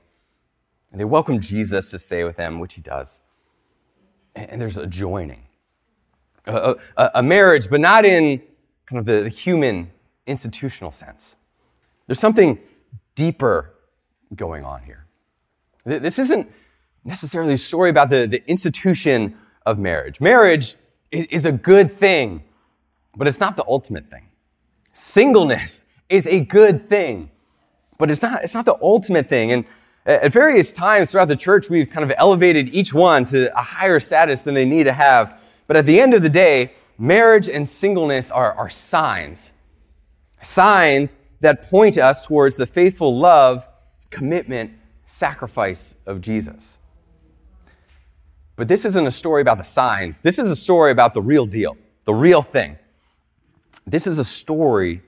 and 0.91 0.99
they 0.99 1.05
welcome 1.05 1.39
Jesus 1.39 1.91
to 1.91 1.99
stay 1.99 2.23
with 2.23 2.37
them, 2.37 2.59
which 2.59 2.75
he 2.75 2.81
does. 2.81 3.21
And 4.35 4.61
there's 4.61 4.77
a 4.77 4.87
joining, 4.87 5.43
a, 6.45 6.75
a, 6.95 7.11
a 7.15 7.23
marriage, 7.23 7.69
but 7.69 7.81
not 7.81 8.05
in 8.05 8.41
kind 8.85 8.99
of 8.99 9.05
the, 9.05 9.23
the 9.23 9.29
human 9.29 9.91
institutional 10.27 10.91
sense. 10.91 11.35
There's 12.05 12.19
something 12.19 12.59
deeper 13.15 13.73
going 14.35 14.63
on 14.63 14.83
here. 14.83 15.05
This 15.83 16.19
isn't 16.19 16.51
necessarily 17.03 17.53
a 17.53 17.57
story 17.57 17.89
about 17.89 18.09
the, 18.09 18.27
the 18.27 18.47
institution 18.49 19.37
of 19.65 19.79
marriage. 19.79 20.19
Marriage 20.21 20.75
is 21.11 21.45
a 21.45 21.51
good 21.51 21.89
thing 21.89 22.43
but 23.17 23.27
it's 23.27 23.39
not 23.39 23.57
the 23.57 23.65
ultimate 23.67 24.09
thing. 24.09 24.27
Singleness 24.93 25.85
is 26.09 26.27
a 26.27 26.39
good 26.39 26.87
thing, 26.87 27.29
but 27.97 28.09
it's 28.09 28.21
not, 28.21 28.43
it's 28.43 28.53
not 28.53 28.65
the 28.65 28.77
ultimate 28.81 29.27
thing. 29.27 29.51
And 29.51 29.65
at 30.05 30.31
various 30.31 30.71
times 30.71 31.11
throughout 31.11 31.27
the 31.27 31.35
church, 31.35 31.69
we've 31.69 31.89
kind 31.89 32.09
of 32.09 32.15
elevated 32.17 32.73
each 32.73 32.93
one 32.93 33.25
to 33.25 33.55
a 33.57 33.61
higher 33.61 33.99
status 33.99 34.43
than 34.43 34.53
they 34.53 34.65
need 34.65 34.85
to 34.85 34.93
have. 34.93 35.41
But 35.67 35.75
at 35.75 35.85
the 35.85 35.99
end 35.99 36.13
of 36.13 36.21
the 36.21 36.29
day, 36.29 36.71
marriage 36.97 37.49
and 37.49 37.67
singleness 37.67 38.31
are, 38.31 38.53
are 38.53 38.69
signs. 38.69 39.51
Signs 40.41 41.17
that 41.41 41.69
point 41.69 41.97
us 41.97 42.25
towards 42.25 42.55
the 42.55 42.65
faithful 42.65 43.17
love, 43.17 43.67
commitment, 44.09 44.71
sacrifice 45.05 45.95
of 46.05 46.21
Jesus. 46.21 46.77
But 48.55 48.67
this 48.67 48.85
isn't 48.85 49.05
a 49.05 49.11
story 49.11 49.41
about 49.41 49.57
the 49.57 49.63
signs. 49.63 50.19
This 50.19 50.39
is 50.39 50.49
a 50.49 50.55
story 50.55 50.91
about 50.91 51.13
the 51.13 51.21
real 51.21 51.45
deal, 51.45 51.77
the 52.05 52.13
real 52.13 52.41
thing. 52.41 52.77
This 53.87 54.05
is 54.05 54.19
a 54.19 54.25
story 54.25 55.01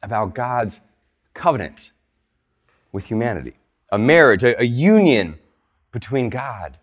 about 0.00 0.32
God's 0.32 0.80
covenant 1.34 1.90
with 2.92 3.04
humanity, 3.04 3.54
a 3.90 3.98
marriage, 3.98 4.44
a, 4.44 4.58
a 4.60 4.64
union 4.64 5.36
between 5.90 6.30
God 6.30 6.78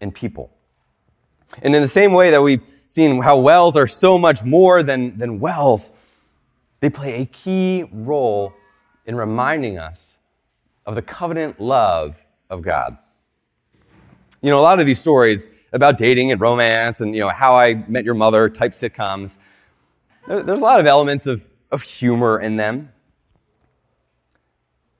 and 0.00 0.14
people. 0.14 0.50
And 1.62 1.76
in 1.76 1.82
the 1.82 1.88
same 1.88 2.14
way 2.14 2.30
that 2.30 2.40
we've 2.40 2.62
seen 2.88 3.20
how 3.20 3.36
wells 3.36 3.76
are 3.76 3.86
so 3.86 4.16
much 4.16 4.44
more 4.44 4.82
than, 4.82 5.18
than 5.18 5.38
wells, 5.40 5.92
they 6.80 6.88
play 6.88 7.20
a 7.20 7.26
key 7.26 7.84
role 7.92 8.54
in 9.04 9.14
reminding 9.14 9.76
us 9.76 10.18
of 10.86 10.94
the 10.94 11.02
covenant 11.02 11.60
love 11.60 12.24
of 12.48 12.62
God. 12.62 12.96
You 14.40 14.50
know, 14.50 14.58
a 14.58 14.62
lot 14.62 14.80
of 14.80 14.86
these 14.86 14.98
stories 14.98 15.50
about 15.74 15.98
dating 15.98 16.32
and 16.32 16.40
romance 16.40 17.02
and, 17.02 17.14
you 17.14 17.20
know, 17.20 17.28
how 17.28 17.54
I 17.54 17.74
met 17.88 18.04
your 18.04 18.14
mother 18.14 18.48
type 18.48 18.72
sitcoms, 18.72 19.38
there's 20.26 20.60
a 20.60 20.64
lot 20.64 20.80
of 20.80 20.86
elements 20.86 21.26
of, 21.26 21.46
of 21.70 21.82
humor 21.82 22.40
in 22.40 22.56
them. 22.56 22.92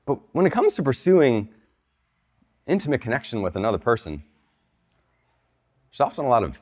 But 0.04 0.20
when 0.32 0.46
it 0.46 0.50
comes 0.50 0.74
to 0.76 0.82
pursuing 0.82 1.48
intimate 2.66 3.00
connection 3.00 3.42
with 3.42 3.56
another 3.56 3.78
person, 3.78 4.22
there's 5.90 6.00
often 6.00 6.24
a 6.24 6.28
lot 6.28 6.44
of 6.44 6.60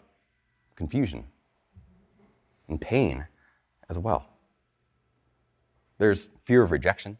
confusion, 0.76 1.24
and 2.68 2.80
pain 2.80 3.26
as 3.88 3.98
well. 3.98 4.26
There's 5.98 6.28
fear 6.44 6.62
of 6.62 6.72
rejection, 6.72 7.18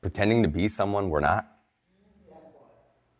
pretending 0.00 0.42
to 0.42 0.48
be 0.48 0.68
someone 0.68 1.08
we're 1.08 1.20
not, 1.20 1.46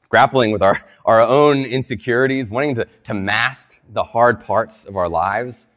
grappling 0.09 0.51
with 0.51 0.63
our, 0.63 0.79
our 1.07 1.21
own 1.21 1.65
insecurities, 1.65 2.51
wanting 2.51 2.75
to, 2.75 2.87
to 3.05 3.15
mask 3.15 3.81
the 3.91 4.03
hard 4.03 4.45
parts 4.45 4.85
of 4.85 4.97
our 4.97 5.09
lives 5.09 5.69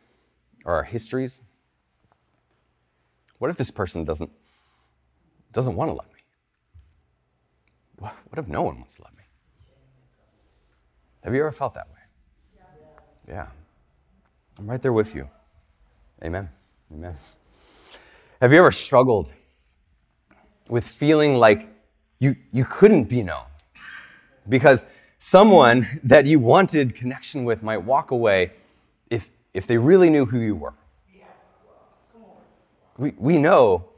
or 0.65 0.75
our 0.75 0.83
histories. 0.83 1.41
What 3.37 3.49
if 3.49 3.57
this 3.57 3.71
person 3.71 4.03
doesn't, 4.03 4.31
doesn't 5.53 5.75
want 5.75 5.89
to 5.89 5.93
love 5.93 6.07
me? 6.07 6.21
What 7.99 8.37
if 8.37 8.47
no 8.47 8.61
one 8.63 8.77
wants 8.77 8.97
to 8.97 9.03
love 9.03 9.15
me? 9.15 9.23
Have 11.23 11.33
you 11.33 11.39
ever 11.39 11.51
felt 11.51 11.73
that 11.75 11.87
way? 11.87 12.63
Yeah. 13.27 13.47
I'm 14.57 14.67
right 14.67 14.81
there 14.81 14.93
with 14.93 15.15
you. 15.15 15.29
Amen. 16.23 16.49
Amen. 16.93 17.15
Have 18.41 18.51
you 18.51 18.59
ever 18.59 18.71
struggled 18.71 19.33
with 20.69 20.85
feeling 20.85 21.35
like 21.35 21.69
you, 22.19 22.35
you 22.51 22.65
couldn't 22.65 23.05
be 23.05 23.23
known? 23.23 23.45
Because 24.49 24.85
someone 25.19 25.99
that 26.03 26.25
you 26.25 26.39
wanted 26.39 26.95
connection 26.95 27.43
with 27.43 27.63
might 27.63 27.77
walk 27.77 28.11
away 28.11 28.51
if, 29.55 29.67
they 29.67 29.77
really 29.77 30.09
knew 30.09 30.25
who 30.25 30.39
you 30.39 30.55
were. 30.55 30.73
We, 32.97 33.13
we 33.17 33.37
know 33.37 33.89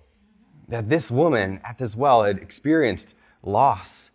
that 0.68 0.90
this 0.90 1.12
woman 1.12 1.60
at 1.64 1.78
this 1.78 1.96
well 1.96 2.24
had 2.24 2.40
experienced 2.40 3.16
loss 3.44 4.12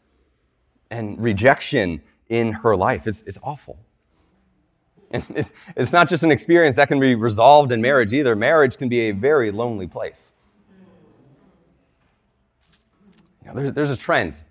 and 0.90 1.22
rejection 1.22 2.02
in 2.28 2.52
her 2.52 2.76
life. 2.76 3.06
It's, 3.06 3.22
it's 3.26 3.38
awful. 3.42 3.78
And 5.14 5.22
it's, 5.37 5.52
it's 5.76 5.92
not 5.92 6.08
just 6.08 6.25
an 6.25 6.30
experience 6.30 6.76
that 6.76 6.88
can 6.88 6.99
be 6.99 7.14
resolved 7.14 7.70
in 7.70 7.82
marriage 7.82 8.14
either. 8.14 8.34
Marriage 8.34 8.78
can 8.78 8.88
be 8.88 9.11
a 9.11 9.12
very 9.12 9.50
lonely 9.50 9.87
place. 9.87 10.32
You 13.42 13.49
know, 13.49 13.54
there's, 13.54 13.72
there's 13.72 13.90
a 13.90 13.96
trend 13.96 14.42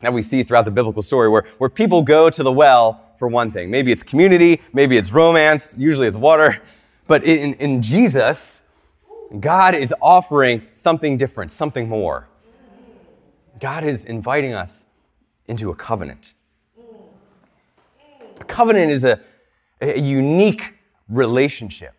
that 0.00 0.12
we 0.12 0.20
see 0.20 0.42
throughout 0.42 0.66
the 0.66 0.70
biblical 0.70 1.00
story 1.00 1.30
where, 1.30 1.46
where 1.56 1.70
people 1.70 2.02
go 2.02 2.28
to 2.28 2.42
the 2.42 2.52
well 2.52 3.03
for 3.18 3.28
one 3.28 3.50
thing. 3.50 3.70
Maybe 3.70 3.92
it's 3.92 4.02
community, 4.02 4.60
maybe 4.72 4.96
it's 4.96 5.12
romance, 5.12 5.74
usually 5.78 6.06
it's 6.06 6.16
water. 6.16 6.60
But 7.06 7.24
in, 7.24 7.54
in 7.54 7.82
Jesus, 7.82 8.60
God 9.40 9.74
is 9.74 9.94
offering 10.00 10.62
something 10.74 11.16
different, 11.16 11.52
something 11.52 11.88
more. 11.88 12.28
God 13.60 13.84
is 13.84 14.04
inviting 14.04 14.52
us 14.52 14.86
into 15.46 15.70
a 15.70 15.74
covenant. 15.74 16.34
A 18.40 18.44
covenant 18.44 18.90
is 18.90 19.04
a, 19.04 19.20
a 19.80 20.00
unique 20.00 20.74
relationship 21.08 21.94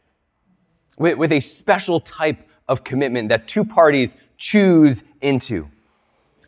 with, 0.98 1.18
with 1.18 1.32
a 1.32 1.40
special 1.40 2.00
type 2.00 2.48
of 2.68 2.84
commitment 2.84 3.30
that 3.30 3.48
two 3.48 3.64
parties 3.64 4.16
choose 4.38 5.04
into. 5.22 5.70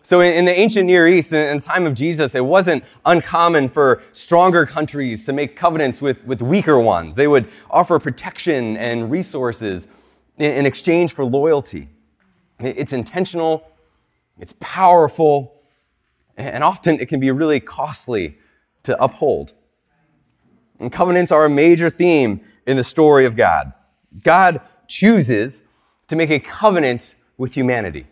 So, 0.08 0.22
in, 0.22 0.46
the 0.46 0.58
ancient 0.58 0.86
Near 0.86 1.06
East, 1.06 1.34
in, 1.34 1.58
the 1.58 1.62
time 1.62 1.86
of 1.86 1.94
Jesus, 1.94 2.34
it 2.34 2.46
wasn't 2.46 2.86
uncommon 3.06 3.68
for 3.68 4.02
stronger 4.14 4.66
countries 4.66 5.26
to 5.26 5.34
make 5.34 5.58
covenants 5.58 6.02
with, 6.02 6.26
with 6.26 6.42
weaker 6.42 6.80
ones. 6.80 7.14
They 7.14 7.28
would 7.28 7.50
offer 7.70 8.00
protection 8.00 8.78
and 8.78 9.12
resources 9.12 9.90
in 10.38 10.66
exchange 10.66 11.12
for 11.12 11.26
loyalty. 11.26 11.90
It's 12.60 12.94
intentional, 12.94 13.70
it's 14.40 14.54
powerful, 14.62 15.62
and 16.38 16.64
often 16.64 17.02
it 17.02 17.10
can 17.10 17.20
be 17.20 17.30
really 17.32 17.60
costly 17.60 18.38
to 18.84 18.98
uphold. 19.04 19.56
And 20.80 20.90
covenants 20.90 21.34
are 21.34 21.44
a 21.44 21.50
major 21.50 21.90
theme 21.90 22.40
in 22.66 22.78
the 22.78 22.84
story 22.86 23.26
of 23.26 23.36
God. 23.36 23.74
God 24.24 24.62
chooses 24.88 25.64
to 26.08 26.16
make 26.16 26.30
a 26.30 26.40
covenant 26.40 27.16
with 27.38 27.56
humanity. 27.56 28.08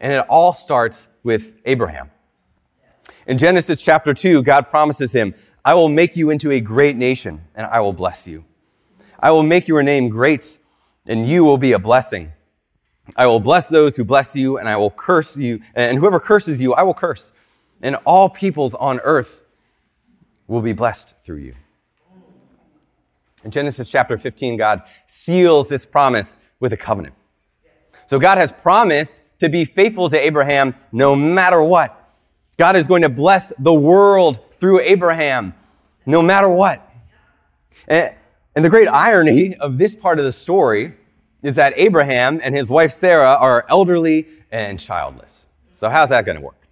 And 0.00 0.12
it 0.12 0.24
all 0.28 0.52
starts 0.52 1.08
with 1.22 1.52
Abraham. 1.66 2.10
In 3.26 3.38
Genesis 3.38 3.82
chapter 3.82 4.14
2, 4.14 4.42
God 4.42 4.70
promises 4.70 5.12
him, 5.12 5.34
I 5.64 5.74
will 5.74 5.88
make 5.88 6.16
you 6.16 6.30
into 6.30 6.50
a 6.52 6.60
great 6.60 6.96
nation, 6.96 7.40
and 7.54 7.66
I 7.66 7.80
will 7.80 7.92
bless 7.92 8.26
you. 8.26 8.44
I 9.20 9.30
will 9.30 9.42
make 9.42 9.68
your 9.68 9.82
name 9.82 10.08
great, 10.08 10.58
and 11.06 11.28
you 11.28 11.44
will 11.44 11.58
be 11.58 11.72
a 11.72 11.78
blessing. 11.78 12.32
I 13.16 13.26
will 13.26 13.40
bless 13.40 13.68
those 13.68 13.96
who 13.96 14.04
bless 14.04 14.34
you, 14.34 14.58
and 14.58 14.68
I 14.68 14.76
will 14.76 14.90
curse 14.90 15.36
you, 15.36 15.60
and 15.74 15.98
whoever 15.98 16.18
curses 16.18 16.62
you, 16.62 16.72
I 16.72 16.82
will 16.82 16.94
curse. 16.94 17.32
And 17.82 17.96
all 18.06 18.28
peoples 18.30 18.74
on 18.74 19.00
earth 19.00 19.42
will 20.46 20.62
be 20.62 20.72
blessed 20.72 21.14
through 21.24 21.38
you. 21.38 21.54
In 23.44 23.50
Genesis 23.50 23.88
chapter 23.88 24.18
15, 24.18 24.56
God 24.56 24.82
seals 25.06 25.68
this 25.68 25.86
promise 25.86 26.38
with 26.58 26.72
a 26.72 26.76
covenant. 26.76 27.14
So 28.06 28.18
God 28.18 28.38
has 28.38 28.52
promised 28.52 29.22
to 29.40 29.48
be 29.48 29.64
faithful 29.64 30.08
to 30.08 30.18
Abraham 30.18 30.74
no 30.92 31.16
matter 31.16 31.62
what. 31.62 31.96
God 32.56 32.76
is 32.76 32.86
going 32.86 33.02
to 33.02 33.08
bless 33.08 33.52
the 33.58 33.74
world 33.74 34.38
through 34.52 34.80
Abraham 34.80 35.54
no 36.06 36.22
matter 36.22 36.48
what. 36.48 36.86
And, 37.88 38.14
and 38.54 38.64
the 38.64 38.70
great 38.70 38.88
irony 38.88 39.54
of 39.56 39.78
this 39.78 39.96
part 39.96 40.18
of 40.18 40.24
the 40.24 40.32
story 40.32 40.94
is 41.42 41.54
that 41.56 41.72
Abraham 41.76 42.40
and 42.42 42.54
his 42.54 42.70
wife 42.70 42.92
Sarah 42.92 43.34
are 43.34 43.64
elderly 43.68 44.28
and 44.50 44.78
childless. 44.78 45.46
So, 45.74 45.88
how's 45.88 46.10
that 46.10 46.26
going 46.26 46.36
to 46.36 46.42
work? 46.42 46.68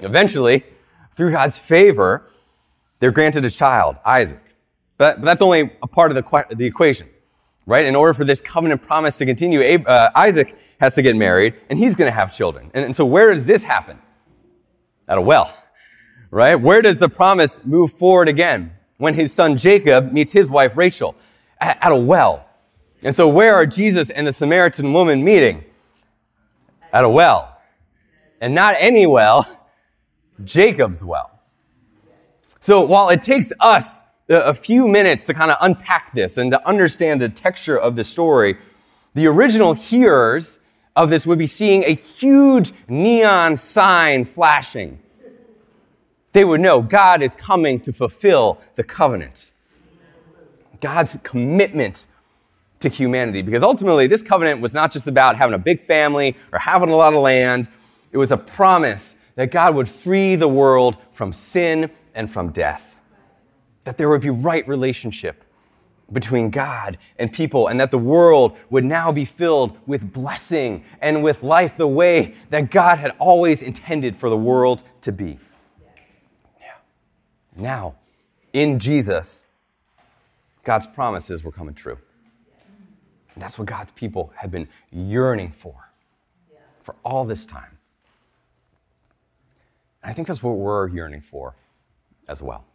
Eventually, 0.00 0.64
through 1.12 1.32
God's 1.32 1.58
favor, 1.58 2.28
they're 3.00 3.10
granted 3.10 3.44
a 3.44 3.50
child, 3.50 3.96
Isaac. 4.04 4.40
But, 4.96 5.22
that's 5.22 5.42
only 5.42 5.72
a 5.82 5.86
part 5.88 6.12
of 6.12 6.14
the, 6.14 6.46
the 6.54 6.66
equation, 6.66 7.08
right? 7.68 7.84
In 7.84 7.94
order 7.94 8.14
for 8.14 8.24
this 8.24 8.40
covenant 8.40 8.82
promise 8.82 9.18
to 9.18 9.26
continue, 9.26 9.60
uh, 9.60 10.10
Isaac 10.14 10.56
has 10.80 10.94
to 10.94 11.02
get 11.02 11.14
married, 11.14 11.54
and 11.68 11.78
he's 11.78 11.94
going 11.94 12.10
to 12.10 12.14
have 12.14 12.34
children. 12.34 12.70
And, 12.72 12.86
and 12.86 12.96
so, 12.96 13.04
where 13.04 13.32
does 13.32 13.46
this 13.46 13.62
happen? 13.62 13.98
At 15.06 15.18
a 15.18 15.20
well, 15.20 15.54
right? 16.30 16.56
Where 16.56 16.80
does 16.80 16.98
the 16.98 17.10
promise 17.10 17.60
move 17.64 17.92
forward 17.92 18.26
again? 18.26 18.72
When 18.96 19.14
his 19.14 19.32
son 19.32 19.56
Jacob 19.56 20.12
meets 20.12 20.32
his 20.32 20.50
wife 20.50 20.72
Rachel 20.74 21.14
at, 21.60 21.78
at 21.84 21.92
a 21.92 21.96
well. 21.96 22.48
And 23.02 23.14
so, 23.14 23.28
where 23.28 23.54
are 23.54 23.66
Jesus 23.66 24.08
and 24.10 24.26
the 24.26 24.32
Samaritan 24.32 24.92
woman 24.92 25.22
meeting? 25.22 25.62
At 26.90 27.04
a 27.04 27.08
well. 27.08 27.54
And 28.40 28.54
not 28.54 28.74
any 28.78 29.06
well, 29.06 29.46
Jacob's 30.42 31.04
well. 31.04 31.38
So, 32.60 32.84
while 32.86 33.10
it 33.10 33.20
takes 33.20 33.52
us 33.60 34.06
a 34.28 34.54
few 34.54 34.86
minutes 34.86 35.26
to 35.26 35.34
kind 35.34 35.50
of 35.50 35.56
unpack 35.60 36.12
this 36.14 36.38
and 36.38 36.50
to 36.50 36.68
understand 36.68 37.20
the 37.20 37.28
texture 37.28 37.78
of 37.78 37.96
the 37.96 38.04
story, 38.04 38.56
the 39.14 39.26
original 39.26 39.72
hearers 39.72 40.58
of 40.94 41.10
this 41.10 41.26
would 41.26 41.38
be 41.38 41.46
seeing 41.46 41.84
a 41.84 41.94
huge 41.94 42.72
neon 42.88 43.56
sign 43.56 44.24
flashing. 44.24 44.98
They 46.32 46.44
would 46.44 46.60
know 46.60 46.82
God 46.82 47.22
is 47.22 47.34
coming 47.34 47.80
to 47.80 47.92
fulfill 47.92 48.60
the 48.74 48.84
covenant. 48.84 49.52
God's 50.80 51.18
commitment 51.22 52.06
to 52.80 52.88
humanity. 52.88 53.42
Because 53.42 53.62
ultimately, 53.62 54.06
this 54.06 54.22
covenant 54.22 54.60
was 54.60 54.74
not 54.74 54.92
just 54.92 55.06
about 55.06 55.36
having 55.36 55.54
a 55.54 55.58
big 55.58 55.82
family 55.82 56.36
or 56.52 56.58
having 56.58 56.90
a 56.90 56.96
lot 56.96 57.14
of 57.14 57.20
land, 57.20 57.68
it 58.12 58.18
was 58.18 58.30
a 58.30 58.36
promise 58.36 59.16
that 59.34 59.50
God 59.50 59.74
would 59.74 59.88
free 59.88 60.36
the 60.36 60.48
world 60.48 60.96
from 61.12 61.32
sin 61.32 61.90
and 62.14 62.30
from 62.30 62.50
death. 62.50 62.97
That 63.88 63.96
there 63.96 64.10
would 64.10 64.20
be 64.20 64.28
right 64.28 64.68
relationship 64.68 65.44
between 66.12 66.50
God 66.50 66.98
and 67.18 67.32
people, 67.32 67.68
and 67.68 67.80
that 67.80 67.90
the 67.90 67.96
world 67.96 68.58
would 68.68 68.84
now 68.84 69.10
be 69.10 69.24
filled 69.24 69.78
with 69.86 70.12
blessing 70.12 70.84
and 71.00 71.22
with 71.22 71.42
life 71.42 71.78
the 71.78 71.88
way 71.88 72.34
that 72.50 72.70
God 72.70 72.98
had 72.98 73.16
always 73.18 73.62
intended 73.62 74.14
for 74.14 74.28
the 74.28 74.36
world 74.36 74.82
to 75.00 75.10
be. 75.10 75.38
Yeah. 76.60 76.74
Now, 77.56 77.94
in 78.52 78.78
Jesus, 78.78 79.46
God's 80.64 80.86
promises 80.86 81.42
were 81.42 81.50
coming 81.50 81.72
true. 81.72 81.96
And 83.32 83.42
that's 83.42 83.58
what 83.58 83.68
God's 83.68 83.92
people 83.92 84.30
have 84.36 84.50
been 84.50 84.68
yearning 84.92 85.50
for 85.50 85.88
for 86.82 86.94
all 87.06 87.24
this 87.24 87.46
time. 87.46 87.78
And 90.02 90.10
I 90.10 90.12
think 90.12 90.28
that's 90.28 90.42
what 90.42 90.58
we're 90.58 90.88
yearning 90.88 91.22
for 91.22 91.54
as 92.28 92.42
well. 92.42 92.66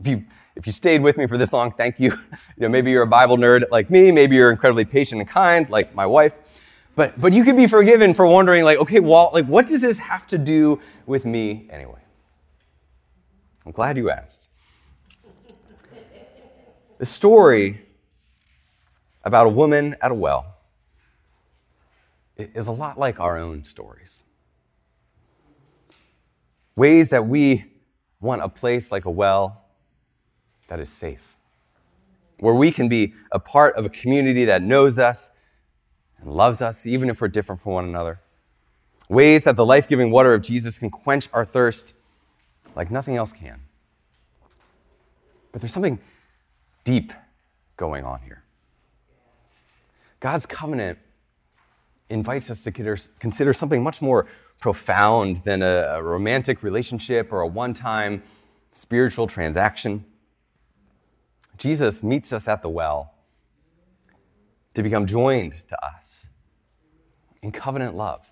If 0.00 0.06
you, 0.06 0.24
if 0.54 0.66
you 0.66 0.72
stayed 0.72 1.02
with 1.02 1.16
me 1.16 1.26
for 1.26 1.36
this 1.36 1.52
long, 1.52 1.72
thank 1.72 1.98
you. 1.98 2.10
you 2.32 2.38
know, 2.58 2.68
maybe 2.68 2.90
you're 2.90 3.02
a 3.02 3.06
Bible 3.06 3.36
nerd 3.36 3.64
like 3.70 3.90
me, 3.90 4.10
maybe 4.10 4.36
you're 4.36 4.50
incredibly 4.50 4.84
patient 4.84 5.20
and 5.20 5.28
kind 5.28 5.68
like 5.68 5.94
my 5.94 6.06
wife. 6.06 6.34
But, 6.94 7.20
but 7.20 7.32
you 7.32 7.44
could 7.44 7.56
be 7.56 7.68
forgiven 7.68 8.12
for 8.12 8.26
wondering, 8.26 8.64
like, 8.64 8.78
okay, 8.78 8.98
well, 8.98 9.30
like, 9.32 9.46
what 9.46 9.68
does 9.68 9.82
this 9.82 9.98
have 9.98 10.26
to 10.28 10.38
do 10.38 10.80
with 11.06 11.24
me 11.24 11.68
anyway? 11.70 12.00
I'm 13.64 13.70
glad 13.70 13.96
you 13.96 14.10
asked. 14.10 14.48
The 16.98 17.06
story 17.06 17.80
about 19.22 19.46
a 19.46 19.50
woman 19.50 19.94
at 20.00 20.10
a 20.10 20.14
well 20.14 20.56
is 22.36 22.66
a 22.66 22.72
lot 22.72 22.98
like 22.98 23.20
our 23.20 23.38
own 23.38 23.64
stories. 23.64 24.24
Ways 26.74 27.10
that 27.10 27.26
we 27.26 27.64
want 28.20 28.42
a 28.42 28.48
place 28.48 28.90
like 28.90 29.04
a 29.04 29.10
well 29.10 29.67
that 30.68 30.80
is 30.80 30.88
safe, 30.88 31.36
where 32.38 32.54
we 32.54 32.70
can 32.70 32.88
be 32.88 33.14
a 33.32 33.38
part 33.38 33.74
of 33.76 33.84
a 33.84 33.88
community 33.88 34.44
that 34.46 34.62
knows 34.62 34.98
us 34.98 35.30
and 36.20 36.32
loves 36.32 36.62
us, 36.62 36.86
even 36.86 37.10
if 37.10 37.20
we're 37.20 37.28
different 37.28 37.60
from 37.60 37.72
one 37.72 37.84
another. 37.84 38.20
Ways 39.08 39.44
that 39.44 39.56
the 39.56 39.64
life 39.64 39.88
giving 39.88 40.10
water 40.10 40.34
of 40.34 40.42
Jesus 40.42 40.78
can 40.78 40.90
quench 40.90 41.28
our 41.32 41.44
thirst 41.44 41.94
like 42.76 42.90
nothing 42.90 43.16
else 43.16 43.32
can. 43.32 43.60
But 45.52 45.60
there's 45.60 45.72
something 45.72 45.98
deep 46.84 47.12
going 47.76 48.04
on 48.04 48.20
here. 48.20 48.42
God's 50.20 50.46
covenant 50.46 50.98
invites 52.10 52.50
us 52.50 52.62
to 52.64 52.72
consider 53.18 53.52
something 53.52 53.82
much 53.82 54.02
more 54.02 54.26
profound 54.60 55.38
than 55.38 55.62
a, 55.62 56.02
romantic 56.02 56.62
relationship 56.62 57.32
or 57.32 57.42
a 57.42 57.46
one 57.46 57.72
time 57.72 58.22
spiritual 58.72 59.26
transaction. 59.26 60.04
Jesus 61.58 62.02
meets 62.02 62.32
us 62.32 62.48
at 62.48 62.62
the 62.62 62.68
well 62.68 63.14
to 64.74 64.82
become 64.82 65.06
joined 65.06 65.52
to 65.68 65.84
us 65.84 66.28
in 67.42 67.52
covenant 67.52 67.96
love. 67.96 68.30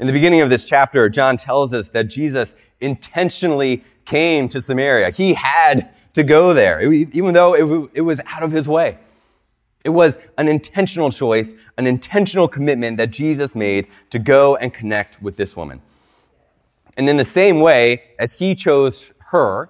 In 0.00 0.06
the 0.06 0.12
beginning 0.12 0.40
of 0.40 0.50
this 0.50 0.64
chapter, 0.64 1.08
John 1.08 1.36
tells 1.36 1.74
us 1.74 1.90
that 1.90 2.04
Jesus 2.04 2.54
intentionally 2.80 3.84
came 4.04 4.48
to 4.48 4.60
Samaria. 4.60 5.10
He 5.10 5.34
had 5.34 5.94
to 6.14 6.22
go 6.22 6.54
there, 6.54 6.80
even 6.82 7.34
though 7.34 7.54
it 7.54 8.00
was 8.00 8.20
out 8.26 8.42
of 8.42 8.52
his 8.52 8.68
way. 8.68 8.98
It 9.84 9.90
was 9.90 10.18
an 10.38 10.48
intentional 10.48 11.10
choice, 11.10 11.54
an 11.76 11.86
intentional 11.86 12.48
commitment 12.48 12.96
that 12.96 13.10
Jesus 13.10 13.54
made 13.54 13.88
to 14.10 14.18
go 14.18 14.56
and 14.56 14.72
connect 14.72 15.22
with 15.22 15.36
this 15.36 15.54
woman. 15.54 15.80
And 16.96 17.08
in 17.08 17.16
the 17.16 17.24
same 17.24 17.60
way 17.60 18.02
as 18.18 18.32
he 18.32 18.54
chose 18.54 19.12
her, 19.30 19.68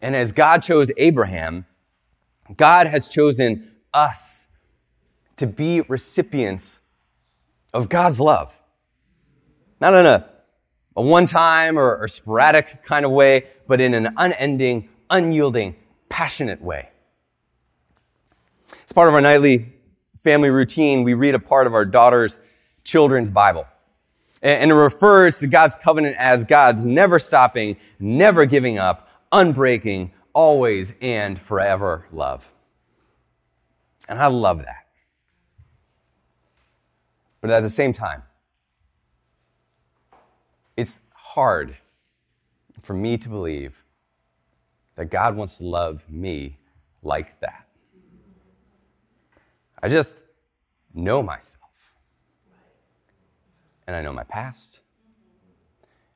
and 0.00 0.14
as 0.14 0.32
God 0.32 0.62
chose 0.62 0.90
Abraham, 0.96 1.66
God 2.56 2.86
has 2.86 3.08
chosen 3.08 3.70
us 3.92 4.46
to 5.36 5.46
be 5.46 5.80
recipients 5.82 6.80
of 7.72 7.88
God's 7.88 8.20
love. 8.20 8.52
Not 9.80 9.94
in 9.94 10.06
a, 10.06 10.28
a 10.96 11.02
one 11.02 11.26
time 11.26 11.78
or, 11.78 11.96
or 11.96 12.08
sporadic 12.08 12.82
kind 12.84 13.04
of 13.04 13.10
way, 13.10 13.44
but 13.66 13.80
in 13.80 13.94
an 13.94 14.14
unending, 14.16 14.88
unyielding, 15.10 15.76
passionate 16.08 16.62
way. 16.62 16.88
As 18.84 18.92
part 18.92 19.08
of 19.08 19.14
our 19.14 19.20
nightly 19.20 19.74
family 20.24 20.50
routine, 20.50 21.04
we 21.04 21.14
read 21.14 21.34
a 21.34 21.38
part 21.38 21.66
of 21.66 21.74
our 21.74 21.84
daughter's 21.84 22.40
children's 22.84 23.30
Bible. 23.30 23.66
And 24.42 24.70
it 24.70 24.74
refers 24.74 25.38
to 25.40 25.46
God's 25.46 25.76
covenant 25.76 26.16
as 26.18 26.44
God's 26.44 26.84
never 26.84 27.18
stopping, 27.18 27.76
never 27.98 28.44
giving 28.44 28.78
up, 28.78 29.05
unbreaking, 29.32 30.10
always 30.32 30.92
and 31.00 31.40
forever 31.40 32.06
love. 32.12 32.52
And 34.08 34.18
I 34.18 34.26
love 34.26 34.58
that. 34.58 34.86
But 37.40 37.50
at 37.50 37.60
the 37.60 37.70
same 37.70 37.92
time, 37.92 38.22
it's 40.76 41.00
hard 41.12 41.76
for 42.82 42.94
me 42.94 43.16
to 43.18 43.28
believe 43.28 43.84
that 44.96 45.10
God 45.10 45.36
wants 45.36 45.58
to 45.58 45.64
love 45.64 46.04
me 46.08 46.58
like 47.02 47.38
that. 47.40 47.66
I 49.82 49.88
just 49.88 50.24
know 50.94 51.22
myself. 51.22 51.62
And 53.86 53.94
I 53.94 54.02
know 54.02 54.12
my 54.12 54.24
past. 54.24 54.80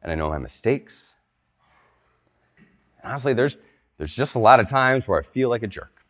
And 0.02 0.10
I 0.10 0.14
know 0.14 0.28
my 0.28 0.38
mistakes. 0.38 1.14
And 3.02 3.10
honestly, 3.10 3.32
there's, 3.32 3.56
there's 3.98 4.14
just 4.14 4.34
a 4.34 4.38
lot 4.38 4.60
of 4.60 4.68
times 4.68 5.08
where 5.08 5.18
I 5.18 5.22
feel 5.22 5.48
like 5.48 5.62
a 5.62 5.66
jerk. 5.66 6.04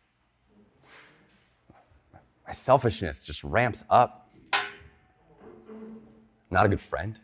My 2.45 2.53
selfishness 2.53 3.23
just 3.23 3.43
ramps 3.43 3.83
up. 3.89 4.29
Not 6.49 6.65
a 6.65 6.69
good 6.69 6.81
friend. 6.81 7.17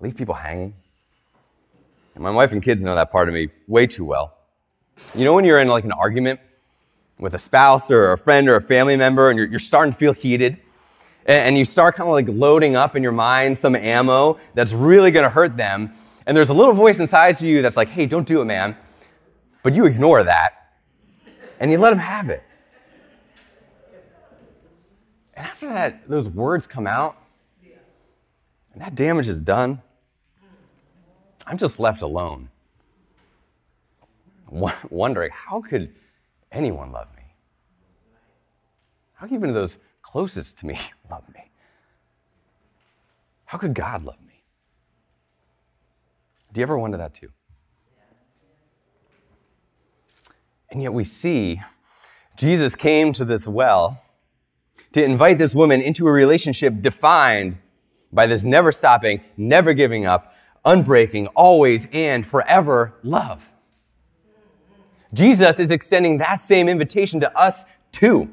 leave 0.00 0.16
people 0.16 0.34
hanging. 0.34 0.74
And 2.14 2.24
my 2.24 2.30
wife 2.30 2.52
and 2.52 2.62
kids 2.62 2.82
know 2.82 2.94
that 2.94 3.10
part 3.10 3.28
of 3.28 3.34
me 3.34 3.48
way 3.66 3.86
too 3.86 4.04
well. 4.04 4.36
You 5.14 5.24
know 5.24 5.34
when 5.34 5.44
you're 5.44 5.60
in 5.60 5.68
like 5.68 5.84
an 5.84 5.92
argument 5.92 6.40
with 7.18 7.34
a 7.34 7.38
spouse 7.38 7.90
or 7.90 8.12
a 8.12 8.18
friend 8.18 8.48
or 8.48 8.56
a 8.56 8.60
family 8.60 8.96
member 8.96 9.30
and 9.30 9.38
you're, 9.38 9.48
you're 9.48 9.58
starting 9.58 9.92
to 9.92 9.98
feel 9.98 10.12
heated 10.12 10.58
and, 11.24 11.56
you 11.56 11.64
start 11.64 11.94
kind 11.94 12.08
of 12.08 12.12
like 12.12 12.26
loading 12.28 12.74
up 12.74 12.96
in 12.96 13.02
your 13.02 13.12
mind 13.12 13.56
some 13.56 13.76
ammo 13.76 14.38
that's 14.54 14.72
really 14.72 15.10
going 15.12 15.22
to 15.22 15.30
hurt 15.30 15.56
them 15.56 15.92
and 16.26 16.36
there's 16.36 16.50
a 16.50 16.54
little 16.54 16.74
voice 16.74 17.00
inside 17.00 17.34
of 17.34 17.42
you 17.42 17.62
that's 17.62 17.76
like 17.76 17.88
hey 17.88 18.06
don't 18.06 18.26
do 18.26 18.40
it 18.40 18.44
man 18.44 18.76
but 19.62 19.74
you 19.74 19.84
ignore 19.84 20.22
that 20.22 20.72
and 21.60 21.70
you 21.70 21.78
let 21.78 21.90
them 21.90 21.98
have 21.98 22.30
it 22.30 22.42
and 25.34 25.46
after 25.46 25.68
that 25.68 26.08
those 26.08 26.28
words 26.28 26.66
come 26.66 26.86
out 26.86 27.16
and 28.72 28.82
that 28.82 28.94
damage 28.94 29.28
is 29.28 29.40
done 29.40 29.80
i'm 31.46 31.56
just 31.56 31.78
left 31.78 32.02
alone 32.02 32.48
wondering 34.90 35.30
how 35.32 35.60
could 35.60 35.94
anyone 36.52 36.92
love 36.92 37.08
me? 37.16 37.22
How 39.14 39.26
can 39.26 39.36
even 39.36 39.52
those 39.52 39.78
closest 40.02 40.58
to 40.58 40.66
me 40.66 40.78
love 41.10 41.28
me? 41.34 41.50
How 43.44 43.58
could 43.58 43.74
God 43.74 44.04
love 44.04 44.20
me? 44.20 44.21
Do 46.52 46.60
you 46.60 46.62
ever 46.62 46.78
wonder 46.78 46.98
that 46.98 47.14
too? 47.14 47.30
And 50.70 50.82
yet 50.82 50.92
we 50.92 51.04
see 51.04 51.60
Jesus 52.36 52.74
came 52.74 53.12
to 53.14 53.24
this 53.24 53.46
well 53.46 54.02
to 54.92 55.02
invite 55.02 55.38
this 55.38 55.54
woman 55.54 55.80
into 55.80 56.06
a 56.06 56.12
relationship 56.12 56.80
defined 56.80 57.58
by 58.12 58.26
this 58.26 58.44
never 58.44 58.72
stopping, 58.72 59.20
never 59.36 59.72
giving 59.72 60.04
up, 60.06 60.34
unbreaking, 60.64 61.28
always 61.34 61.88
and 61.92 62.26
forever 62.26 62.94
love. 63.02 63.48
Jesus 65.14 65.60
is 65.60 65.70
extending 65.70 66.18
that 66.18 66.40
same 66.40 66.68
invitation 66.68 67.20
to 67.20 67.38
us 67.38 67.64
too. 67.90 68.30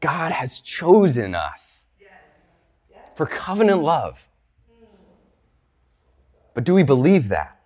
God 0.00 0.32
has 0.32 0.60
chosen 0.60 1.34
us 1.34 1.86
for 3.14 3.26
covenant 3.26 3.82
love. 3.82 4.28
But 6.54 6.64
do 6.64 6.74
we 6.74 6.82
believe 6.82 7.28
that? 7.28 7.58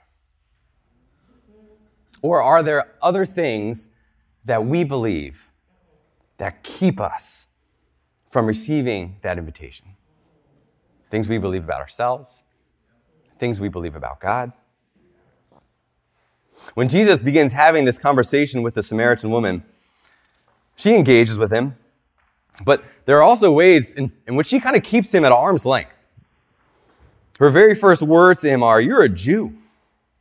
Or 2.22 2.42
are 2.42 2.62
there 2.62 2.92
other 3.03 3.25
things 3.25 3.88
that 4.44 4.64
we 4.64 4.85
believe 4.85 5.51
that 6.38 6.62
keep 6.62 7.01
us 7.01 7.46
from 8.31 8.46
receiving 8.46 9.16
that 9.22 9.38
invitation? 9.38 9.87
Things 11.11 11.29
we 11.29 11.38
believe 11.38 11.64
about 11.64 11.81
ourselves, 11.81 12.44
things 13.38 13.61
we 13.61 13.68
believe 13.68 13.96
about 13.96 14.20
God. 14.20 14.53
When 16.75 16.88
Jesus 16.88 17.22
begins 17.22 17.53
having 17.53 17.85
this 17.85 17.99
conversation 17.99 18.62
with 18.62 18.75
the 18.75 18.83
Samaritan 18.83 19.31
woman, 19.31 19.64
she 20.75 20.94
engages 20.94 21.38
with 21.38 21.53
him, 21.53 21.77
but 22.64 22.83
there 23.05 23.18
are 23.18 23.22
also 23.22 23.53
ways 23.53 23.92
in, 23.92 24.12
in 24.27 24.35
which 24.35 24.49
she 24.49 24.59
kind 24.59 24.77
of 24.77 24.83
keeps 24.83 25.14
him 25.14 25.25
at 25.25 25.33
arm's 25.33 25.64
length. 25.64 25.92
Her 27.38 27.51
very 27.51 27.75
first 27.75 28.03
words 28.03 28.40
to 28.40 28.49
him 28.49 28.62
are, 28.62 28.81
You're 28.81 29.03
a 29.03 29.09
Jew, 29.09 29.57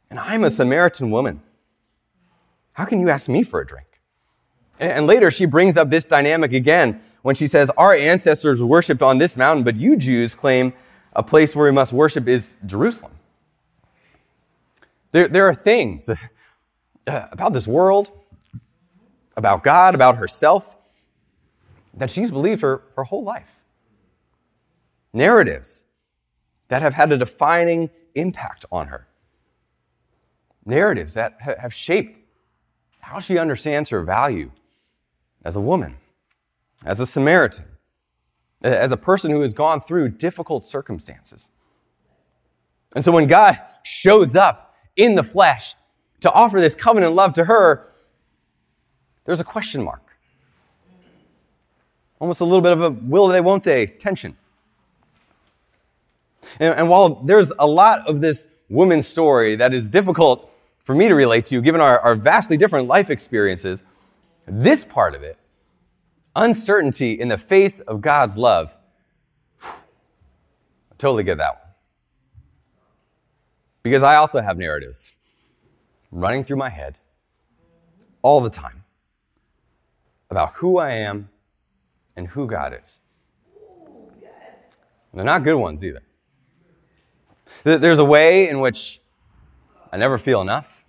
and 0.09 0.19
I'm 0.19 0.43
a 0.43 0.49
Samaritan 0.49 1.11
woman. 1.11 1.41
How 2.73 2.85
can 2.85 2.99
you 2.99 3.09
ask 3.09 3.29
me 3.29 3.43
for 3.43 3.61
a 3.61 3.65
drink? 3.65 3.87
And 4.79 5.07
later 5.07 5.31
she 5.31 5.45
brings 5.45 5.77
up 5.77 5.89
this 5.89 6.03
dynamic 6.03 6.51
again 6.51 7.01
when 7.21 7.35
she 7.35 7.47
says, 7.47 7.71
Our 7.77 7.95
ancestors 7.95 8.61
worshiped 8.61 9.01
on 9.01 9.17
this 9.17 9.37
mountain, 9.37 9.63
but 9.63 9.75
you 9.75 9.95
Jews 9.95 10.35
claim 10.35 10.73
a 11.13 11.23
place 11.23 11.55
where 11.55 11.65
we 11.65 11.71
must 11.71 11.93
worship 11.93 12.27
is 12.27 12.57
Jerusalem. 12.65 13.13
There, 15.13 15.29
there 15.29 15.47
are 15.47 15.53
things 15.53 16.09
uh, 16.09 16.17
about 17.07 17.53
this 17.53 17.67
world, 17.67 18.11
about 19.37 19.63
God, 19.63 19.95
about 19.95 20.17
herself, 20.17 20.75
that 21.93 22.11
she's 22.11 22.31
believed 22.31 22.61
her, 22.61 22.81
her 22.97 23.05
whole 23.05 23.23
life. 23.23 23.61
Narratives 25.13 25.85
that 26.67 26.81
have 26.81 26.93
had 26.93 27.11
a 27.11 27.17
defining 27.17 27.89
impact 28.15 28.65
on 28.71 28.87
her. 28.87 29.07
Narratives 30.65 31.13
that 31.13 31.37
have 31.39 31.73
shaped 31.73 32.19
how 33.01 33.19
she 33.19 33.37
understands 33.37 33.89
her 33.89 34.01
value 34.01 34.51
as 35.43 35.55
a 35.55 35.61
woman, 35.61 35.95
as 36.85 36.99
a 36.99 37.05
Samaritan, 37.05 37.65
as 38.63 38.91
a 38.91 38.97
person 38.97 39.29
who 39.29 39.41
has 39.41 39.53
gone 39.53 39.79
through 39.79 40.09
difficult 40.09 40.63
circumstances. 40.63 41.49
And 42.95 43.03
so 43.03 43.11
when 43.11 43.27
God 43.27 43.59
shows 43.83 44.35
up 44.35 44.73
in 44.95 45.13
the 45.13 45.23
flesh 45.23 45.75
to 46.21 46.31
offer 46.31 46.59
this 46.59 46.75
covenant 46.75 47.13
love 47.13 47.33
to 47.33 47.45
her, 47.45 47.91
there's 49.25 49.39
a 49.39 49.43
question 49.43 49.83
mark. 49.83 50.01
Almost 52.19 52.41
a 52.41 52.45
little 52.45 52.61
bit 52.61 52.71
of 52.71 52.81
a 52.81 52.89
will 52.89 53.27
they, 53.27 53.41
won't 53.41 53.63
they 53.63 53.85
tension. 53.85 54.35
And, 56.59 56.73
and 56.75 56.89
while 56.89 57.21
there's 57.23 57.51
a 57.59 57.67
lot 57.67 58.07
of 58.07 58.21
this 58.21 58.47
woman's 58.69 59.07
story 59.07 59.55
that 59.55 59.73
is 59.73 59.89
difficult 59.89 60.51
for 60.83 60.95
me 60.95 61.07
to 61.07 61.15
relate 61.15 61.45
to, 61.47 61.61
given 61.61 61.81
our, 61.81 61.99
our 61.99 62.15
vastly 62.15 62.57
different 62.57 62.87
life 62.87 63.09
experiences, 63.09 63.83
this 64.47 64.85
part 64.85 65.15
of 65.15 65.23
it, 65.23 65.37
uncertainty 66.35 67.19
in 67.19 67.27
the 67.27 67.37
face 67.37 67.79
of 67.81 68.01
God's 68.01 68.37
love, 68.37 68.75
I 69.61 70.97
totally 70.97 71.23
get 71.23 71.37
that 71.37 71.55
one. 71.55 71.71
Because 73.83 74.03
I 74.03 74.15
also 74.15 74.41
have 74.41 74.57
narratives 74.57 75.15
running 76.11 76.43
through 76.43 76.57
my 76.57 76.69
head 76.69 76.99
all 78.21 78.41
the 78.41 78.49
time 78.49 78.83
about 80.29 80.53
who 80.53 80.77
I 80.77 80.91
am 80.91 81.29
and 82.15 82.27
who 82.27 82.47
God 82.47 82.77
is. 82.81 82.99
They're 85.13 85.23
not 85.23 85.43
good 85.43 85.55
ones 85.55 85.85
either. 85.85 86.01
There's 87.63 87.99
a 87.99 88.05
way 88.05 88.49
in 88.49 88.59
which 88.59 89.01
I 89.91 89.97
never 89.97 90.17
feel 90.17 90.41
enough, 90.41 90.85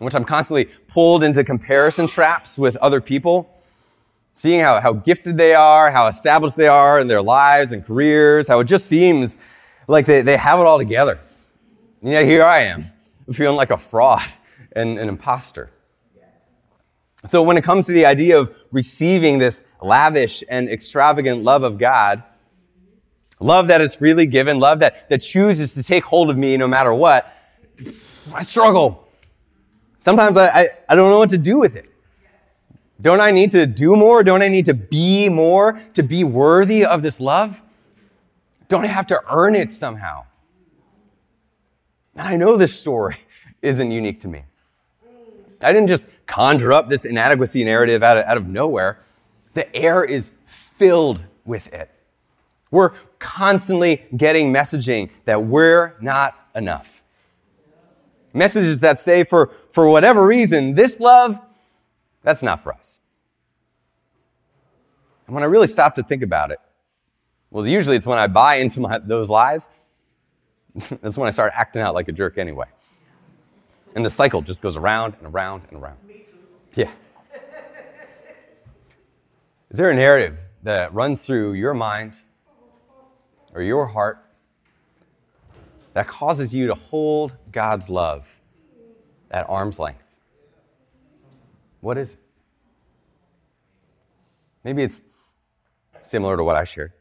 in 0.00 0.04
which 0.04 0.14
I'm 0.14 0.24
constantly 0.24 0.66
pulled 0.86 1.24
into 1.24 1.42
comparison 1.44 2.06
traps 2.06 2.58
with 2.58 2.76
other 2.76 3.00
people, 3.00 3.50
seeing 4.36 4.60
how, 4.60 4.80
how 4.80 4.92
gifted 4.92 5.36
they 5.36 5.54
are, 5.54 5.90
how 5.90 6.06
established 6.06 6.56
they 6.56 6.68
are 6.68 7.00
in 7.00 7.08
their 7.08 7.22
lives 7.22 7.72
and 7.72 7.84
careers, 7.84 8.48
how 8.48 8.60
it 8.60 8.64
just 8.64 8.86
seems 8.86 9.38
like 9.88 10.06
they, 10.06 10.22
they 10.22 10.36
have 10.36 10.60
it 10.60 10.66
all 10.66 10.78
together. 10.78 11.18
And 12.02 12.12
yet 12.12 12.24
here 12.24 12.44
I 12.44 12.60
am, 12.60 12.84
feeling 13.32 13.56
like 13.56 13.70
a 13.70 13.78
fraud 13.78 14.26
and 14.72 14.98
an 14.98 15.08
imposter. 15.08 15.70
So, 17.28 17.42
when 17.42 17.56
it 17.56 17.64
comes 17.64 17.86
to 17.86 17.92
the 17.92 18.06
idea 18.06 18.38
of 18.38 18.54
receiving 18.70 19.38
this 19.38 19.64
lavish 19.82 20.44
and 20.48 20.68
extravagant 20.68 21.42
love 21.42 21.64
of 21.64 21.76
God, 21.76 22.22
love 23.40 23.68
that 23.68 23.80
is 23.80 23.94
freely 23.94 24.26
given, 24.26 24.58
love 24.58 24.80
that, 24.80 25.08
that 25.08 25.18
chooses 25.18 25.74
to 25.74 25.82
take 25.82 26.04
hold 26.04 26.30
of 26.30 26.36
me 26.36 26.56
no 26.56 26.66
matter 26.66 26.92
what, 26.92 27.32
I 28.34 28.42
struggle. 28.42 29.08
Sometimes 29.98 30.36
I, 30.36 30.48
I, 30.48 30.68
I 30.88 30.94
don't 30.94 31.10
know 31.10 31.18
what 31.18 31.30
to 31.30 31.38
do 31.38 31.58
with 31.58 31.76
it. 31.76 31.90
Don't 33.00 33.20
I 33.20 33.30
need 33.30 33.52
to 33.52 33.66
do 33.66 33.94
more? 33.94 34.24
Don't 34.24 34.42
I 34.42 34.48
need 34.48 34.66
to 34.66 34.74
be 34.74 35.28
more 35.28 35.80
to 35.94 36.02
be 36.02 36.24
worthy 36.24 36.84
of 36.84 37.02
this 37.02 37.20
love? 37.20 37.60
Don't 38.68 38.84
I 38.84 38.88
have 38.88 39.06
to 39.08 39.20
earn 39.30 39.54
it 39.54 39.72
somehow? 39.72 40.24
And 42.16 42.26
I 42.26 42.36
know 42.36 42.56
this 42.56 42.74
story 42.76 43.16
isn't 43.62 43.90
unique 43.90 44.20
to 44.20 44.28
me. 44.28 44.42
I 45.62 45.72
didn't 45.72 45.88
just 45.88 46.06
conjure 46.26 46.72
up 46.72 46.88
this 46.88 47.04
inadequacy 47.04 47.64
narrative 47.64 48.02
out 48.02 48.16
of, 48.18 48.24
out 48.24 48.36
of 48.36 48.46
nowhere. 48.46 49.00
The 49.54 49.74
air 49.74 50.04
is 50.04 50.32
filled 50.46 51.24
with 51.44 51.72
it. 51.72 51.90
We're 52.70 52.92
constantly 53.18 54.04
getting 54.16 54.52
messaging 54.52 55.10
that 55.24 55.44
we're 55.44 55.94
not 56.00 56.48
enough. 56.54 57.02
Messages 58.34 58.80
that 58.80 59.00
say, 59.00 59.24
for, 59.24 59.50
for 59.72 59.88
whatever 59.88 60.26
reason, 60.26 60.74
this 60.74 61.00
love, 61.00 61.40
that's 62.22 62.42
not 62.42 62.62
for 62.62 62.72
us. 62.72 63.00
And 65.26 65.34
when 65.34 65.42
I 65.42 65.46
really 65.46 65.66
stop 65.66 65.94
to 65.96 66.02
think 66.02 66.22
about 66.22 66.50
it, 66.50 66.58
well, 67.50 67.66
usually 67.66 67.96
it's 67.96 68.06
when 68.06 68.18
I 68.18 68.26
buy 68.26 68.56
into 68.56 68.80
my, 68.80 68.98
those 68.98 69.30
lies, 69.30 69.68
that's 70.74 71.16
when 71.16 71.26
I 71.26 71.30
start 71.30 71.52
acting 71.54 71.82
out 71.82 71.94
like 71.94 72.08
a 72.08 72.12
jerk 72.12 72.38
anyway. 72.38 72.66
And 73.94 74.04
the 74.04 74.10
cycle 74.10 74.42
just 74.42 74.60
goes 74.60 74.76
around 74.76 75.14
and 75.18 75.34
around 75.34 75.62
and 75.70 75.82
around. 75.82 75.98
Yeah. 76.74 76.90
Is 79.70 79.76
there 79.76 79.90
a 79.90 79.94
narrative 79.94 80.38
that 80.62 80.92
runs 80.94 81.24
through 81.26 81.54
your 81.54 81.74
mind 81.74 82.22
or 83.58 83.62
your 83.62 83.86
heart 83.86 84.24
that 85.92 86.06
causes 86.06 86.54
you 86.54 86.68
to 86.68 86.74
hold 86.76 87.34
God's 87.50 87.90
love 87.90 88.28
at 89.32 89.50
arm's 89.50 89.80
length? 89.80 90.04
What 91.80 91.98
is 91.98 92.12
it? 92.12 92.20
Maybe 94.62 94.84
it's 94.84 95.02
similar 96.02 96.36
to 96.36 96.44
what 96.44 96.54
I 96.54 96.62
shared. 96.62 96.92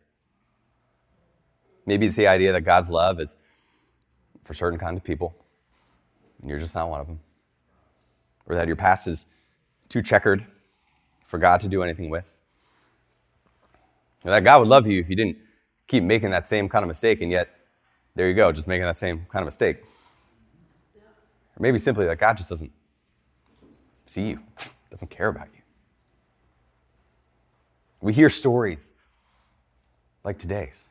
Maybe 1.86 2.08
it's 2.08 2.16
the 2.16 2.26
idea 2.26 2.52
that 2.54 2.62
God's 2.62 2.90
love 2.90 3.20
is 3.20 3.38
for 4.44 4.56
certain 4.56 4.80
kinds 4.80 4.98
of 4.98 5.04
people, 5.04 5.36
and 6.42 6.50
you're 6.50 6.60
just 6.60 6.74
not 6.74 6.90
one 6.90 7.02
of 7.02 7.06
them. 7.06 7.20
Or 8.48 8.56
that 8.56 8.66
your 8.66 8.76
past 8.76 9.08
is 9.08 9.28
too 9.90 10.02
checkered 10.02 10.44
for 11.24 11.38
God 11.38 11.60
to 11.60 11.68
do 11.68 11.84
anything 11.84 12.10
with. 12.10 12.42
Or 14.26 14.32
that 14.32 14.44
God 14.44 14.58
would 14.62 14.70
love 14.70 14.88
you 14.88 15.00
if 15.00 15.08
you 15.08 15.16
didn't 15.16 15.38
keep 15.88 16.04
making 16.04 16.30
that 16.32 16.48
same 16.48 16.70
kind 16.70 16.84
of 16.84 16.88
mistake, 16.88 17.22
and 17.22 17.32
yet 17.32 17.50
there 18.16 18.28
you 18.28 18.34
go, 18.34 18.52
just 18.52 18.68
making 18.68 18.84
that 18.84 18.98
same 18.98 19.26
kind 19.30 19.42
of 19.42 19.48
mistake. 19.48 19.84
Or 20.96 21.60
maybe 21.60 21.78
simply 21.78 22.06
that 22.06 22.18
God 22.18 22.38
just 22.38 22.50
doesn't 22.50 22.72
see 24.06 24.30
you, 24.30 24.40
doesn't 24.92 25.10
care 25.10 25.28
about 25.28 25.48
you. 25.54 25.62
We 28.02 28.14
hear 28.14 28.30
stories 28.30 28.94
like 30.24 30.38
today's, 30.38 30.90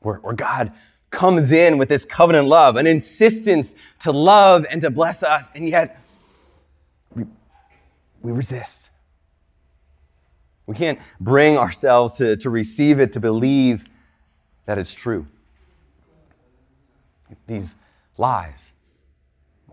where, 0.00 0.16
where 0.16 0.34
God 0.34 0.72
comes 1.10 1.52
in 1.52 1.78
with 1.78 1.88
this 1.88 2.04
covenant 2.04 2.48
love, 2.48 2.76
an 2.76 2.86
insistence 2.86 3.74
to 4.00 4.10
love 4.12 4.66
and 4.70 4.80
to 4.82 4.90
bless 4.90 5.22
us, 5.22 5.48
and 5.54 5.68
yet 5.68 6.00
we, 7.14 7.24
we 8.20 8.32
resist. 8.32 8.90
We 10.66 10.74
can't 10.74 10.98
bring 11.20 11.56
ourselves 11.56 12.16
to, 12.16 12.36
to 12.38 12.50
receive 12.50 12.98
it, 12.98 13.12
to 13.12 13.20
believe 13.20 13.84
that 14.66 14.78
it's 14.78 14.92
true. 14.92 15.26
These 17.46 17.76
lies 18.16 18.72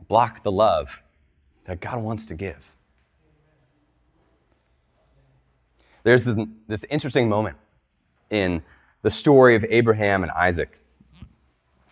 block 0.08 0.44
the 0.44 0.52
love 0.52 1.02
that 1.66 1.80
God 1.80 2.02
wants 2.02 2.26
to 2.28 2.36
give. 2.36 2.72
There's 6.04 6.26
this, 6.26 6.36
this 6.68 6.86
interesting 6.90 7.30
moment 7.30 7.56
in 8.30 8.62
the 9.02 9.10
story 9.10 9.56
of 9.56 9.66
Abraham 9.70 10.24
and 10.24 10.32
Isaac. 10.32 10.80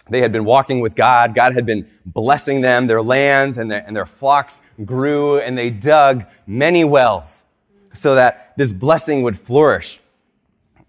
They 0.09 0.19
had 0.19 0.31
been 0.31 0.43
walking 0.43 0.81
with 0.81 0.95
God. 0.95 1.33
God 1.33 1.53
had 1.53 1.65
been 1.65 1.87
blessing 2.05 2.59
them. 2.59 2.87
Their 2.87 3.01
lands 3.01 3.57
and 3.57 3.71
their, 3.71 3.83
and 3.87 3.95
their 3.95 4.05
flocks 4.05 4.61
grew, 4.83 5.39
and 5.39 5.57
they 5.57 5.69
dug 5.69 6.25
many 6.45 6.83
wells 6.83 7.45
so 7.93 8.15
that 8.15 8.53
this 8.57 8.73
blessing 8.73 9.23
would 9.23 9.39
flourish. 9.39 9.99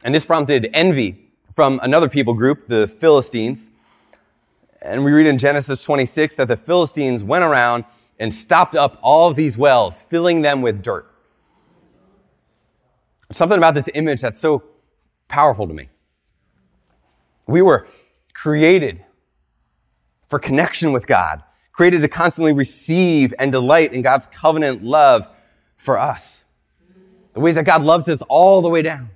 And 0.05 0.15
this 0.15 0.25
prompted 0.25 0.71
envy 0.73 1.31
from 1.55 1.81
another 1.83 2.09
people 2.09 2.35
group, 2.35 2.67
the 2.67 2.89
Philistines. 2.89 3.71
And 4.81 5.05
we 5.05 5.13
read 5.13 5.27
in 5.27 5.39
Genesis 5.39 5.83
26 5.85 6.37
that 6.37 6.49
the 6.49 6.57
Philistines 6.57 7.23
went 7.23 7.45
around 7.45 7.85
and 8.19 8.33
stopped 8.33 8.75
up 8.75 8.99
all 9.03 9.33
these 9.33 9.57
wells, 9.59 10.05
filling 10.05 10.43
them 10.43 10.63
with 10.63 10.83
dirt. 10.83 11.09
Something 13.31 13.59
about 13.59 13.75
this 13.75 13.89
image 13.95 14.21
that's 14.21 14.39
so 14.39 14.63
powerful 15.29 15.67
to 15.67 15.75
me. 15.75 15.89
We 17.47 17.63
were 17.63 17.87
created 18.35 19.05
for 20.29 20.39
connection 20.39 20.93
with 20.93 21.07
God, 21.07 21.43
created 21.73 22.03
to 22.03 22.09
constantly 22.09 22.53
receive 22.53 23.33
and 23.39 23.51
delight 23.51 23.93
in 23.93 24.03
God's 24.03 24.27
covenant 24.27 24.83
love 24.83 25.29
for 25.77 25.99
us 25.99 26.43
the 27.33 27.41
ways 27.41 27.55
that 27.55 27.65
God 27.65 27.83
loves 27.83 28.09
us 28.09 28.23
all 28.23 28.63
the 28.63 28.69
way 28.69 28.83
down. 28.83 29.11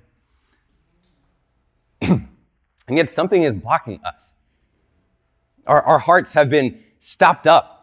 and 2.01 2.27
yet 2.89 3.09
something 3.09 3.43
is 3.43 3.57
blocking 3.57 3.99
us. 4.03 4.33
Our, 5.65 5.81
our 5.81 5.99
hearts 5.99 6.33
have 6.33 6.49
been 6.49 6.79
stopped 6.99 7.47
up 7.47 7.77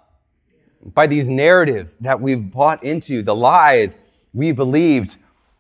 by 0.82 1.06
these 1.06 1.30
narratives 1.30 1.96
that 1.96 2.20
we've 2.20 2.50
bought 2.50 2.82
into, 2.82 3.22
the 3.22 3.34
lies 3.34 3.96
we 4.32 4.52
believed 4.52 5.16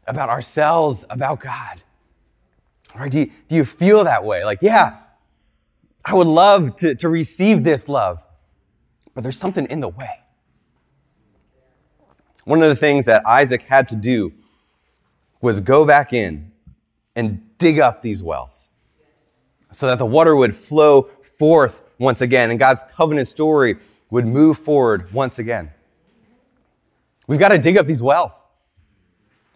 about 0.06 0.28
ourselves, 0.28 1.04
about 1.08 1.40
God. 1.40 1.82
Right? 2.94 3.10
Do 3.10 3.20
you, 3.20 3.30
do 3.48 3.56
you 3.56 3.64
feel 3.64 4.04
that 4.04 4.24
way? 4.24 4.44
Like, 4.44 4.58
yeah, 4.60 4.98
I 6.04 6.14
would 6.14 6.26
love 6.26 6.76
to, 6.76 6.94
to 6.96 7.08
receive 7.08 7.64
this 7.64 7.88
love, 7.88 8.18
but 9.14 9.22
there's 9.22 9.38
something 9.38 9.66
in 9.66 9.80
the 9.80 9.88
way. 9.88 10.20
One 12.44 12.62
of 12.62 12.68
the 12.68 12.76
things 12.76 13.06
that 13.06 13.26
Isaac 13.26 13.62
had 13.62 13.88
to 13.88 13.96
do 13.96 14.32
was 15.44 15.60
go 15.60 15.84
back 15.84 16.14
in 16.14 16.50
and 17.14 17.38
dig 17.58 17.78
up 17.78 18.00
these 18.00 18.22
wells 18.22 18.70
so 19.70 19.86
that 19.86 19.98
the 19.98 20.06
water 20.06 20.34
would 20.34 20.54
flow 20.54 21.02
forth 21.38 21.82
once 21.98 22.22
again 22.22 22.50
and 22.50 22.58
God's 22.58 22.82
covenant 22.96 23.28
story 23.28 23.76
would 24.08 24.26
move 24.26 24.56
forward 24.56 25.12
once 25.12 25.38
again. 25.38 25.70
We've 27.26 27.38
got 27.38 27.50
to 27.50 27.58
dig 27.58 27.76
up 27.76 27.86
these 27.86 28.02
wells. 28.02 28.46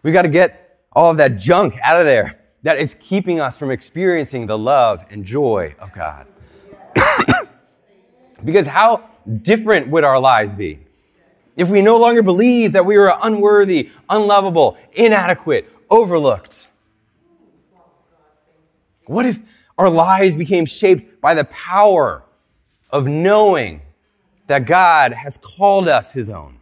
We've 0.03 0.13
got 0.13 0.21
to 0.21 0.29
get 0.29 0.79
all 0.93 1.09
of 1.09 1.17
that 1.17 1.37
junk 1.37 1.75
out 1.81 1.99
of 1.99 2.05
there 2.05 2.39
that 2.61 2.77
is 2.77 2.95
keeping 2.99 3.39
us 3.39 3.57
from 3.57 3.71
experiencing 3.71 4.45
the 4.45 4.57
love 4.57 5.03
and 5.09 5.25
joy 5.25 5.73
of 5.79 5.91
God. 5.91 6.27
because 8.45 8.67
how 8.67 9.09
different 9.41 9.87
would 9.87 10.03
our 10.03 10.19
lives 10.19 10.53
be 10.53 10.79
if 11.59 11.69
we 11.69 11.81
no 11.81 11.97
longer 11.97 12.21
believe 12.21 12.71
that 12.71 12.85
we 12.85 12.95
are 12.95 13.17
unworthy, 13.23 13.89
unlovable, 14.09 14.77
inadequate, 14.93 15.69
overlooked? 15.89 16.67
What 19.05 19.25
if 19.25 19.39
Our 19.77 19.89
lives 19.89 20.35
became 20.35 20.65
shaped 20.65 21.21
by 21.21 21.33
the 21.33 21.45
power 21.45 22.23
of 22.89 23.07
knowing 23.07 23.81
that 24.49 24.65
God 24.65 25.13
has 25.13 25.37
called 25.37 25.87
us 25.87 26.11
his 26.11 26.27
own. 26.27 26.57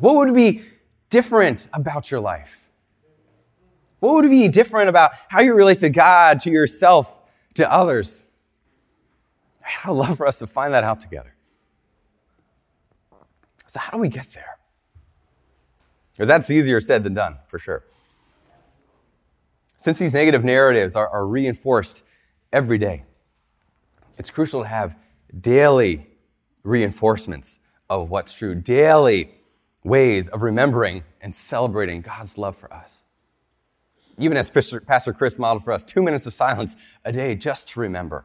What 0.00 0.16
would 0.16 0.34
be 0.34 0.62
different 1.08 1.68
about 1.72 2.10
your 2.10 2.18
life? 2.18 2.60
What 4.00 4.14
would 4.14 4.28
be 4.28 4.48
different 4.48 4.88
about 4.88 5.12
how 5.28 5.40
you 5.40 5.54
relate 5.54 5.78
to 5.78 5.88
God, 5.88 6.40
to 6.40 6.50
yourself, 6.50 7.08
to 7.54 7.72
others? 7.72 8.20
I'd 9.84 9.90
love 9.90 10.16
for 10.16 10.26
us 10.26 10.40
to 10.40 10.46
find 10.48 10.74
that 10.74 10.82
out 10.82 10.98
together. 10.98 11.32
So, 13.68 13.78
how 13.78 13.92
do 13.92 13.98
we 13.98 14.08
get 14.08 14.26
there? 14.34 14.58
Because 16.14 16.28
that's 16.28 16.50
easier 16.50 16.80
said 16.80 17.02
than 17.02 17.14
done, 17.14 17.38
for 17.48 17.58
sure. 17.58 17.84
Since 19.76 19.98
these 19.98 20.14
negative 20.14 20.44
narratives 20.44 20.96
are, 20.96 21.08
are 21.08 21.26
reinforced 21.26 22.04
every 22.52 22.78
day, 22.78 23.04
it's 24.16 24.30
crucial 24.30 24.62
to 24.62 24.68
have 24.68 24.96
daily 25.40 26.06
reinforcements 26.62 27.58
of 27.90 28.10
what's 28.10 28.32
true, 28.32 28.54
daily 28.54 29.34
ways 29.82 30.28
of 30.28 30.42
remembering 30.42 31.02
and 31.20 31.34
celebrating 31.34 32.00
God's 32.00 32.38
love 32.38 32.56
for 32.56 32.72
us. 32.72 33.02
Even 34.18 34.36
as 34.36 34.48
Pastor 34.48 35.12
Chris 35.12 35.38
modeled 35.38 35.64
for 35.64 35.72
us, 35.72 35.82
two 35.82 36.00
minutes 36.00 36.26
of 36.26 36.32
silence 36.32 36.76
a 37.04 37.12
day 37.12 37.34
just 37.34 37.68
to 37.70 37.80
remember 37.80 38.24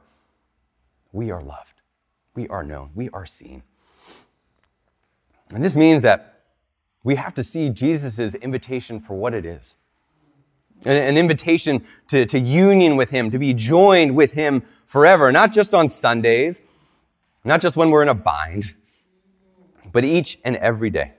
we 1.12 1.32
are 1.32 1.42
loved, 1.42 1.82
we 2.36 2.48
are 2.50 2.64
known, 2.64 2.92
we 2.94 3.10
are 3.10 3.26
seen. 3.26 3.64
And 5.50 5.66
this 5.66 5.76
means 5.76 6.04
that 6.04 6.39
we 7.04 7.16
have 7.16 7.34
to 7.36 7.44
see 7.44 7.70
Jesus' 7.70 8.36
invitation 8.36 9.00
for 9.00 9.16
what 9.16 9.34
it 9.34 9.46
is 9.46 9.76
an 10.86 11.18
invitation 11.18 11.86
to, 12.08 12.26
to 12.26 12.40
union 12.40 12.96
with 12.96 13.10
Him, 13.10 13.30
to 13.32 13.38
be 13.38 13.54
joined 13.54 14.16
with 14.16 14.32
Him 14.32 14.64
forever, 14.86 15.32
not 15.32 15.52
just 15.52 15.74
on 15.74 15.90
Sundays, 15.90 16.62
not 17.44 17.62
just 17.62 17.78
when 17.78 17.90
we're 17.90 18.02
in 18.02 18.10
a 18.10 18.14
bind, 18.14 18.76
but 19.92 20.06
each 20.06 20.40
and 20.46 20.56
every 20.58 20.90
day. 20.90 21.14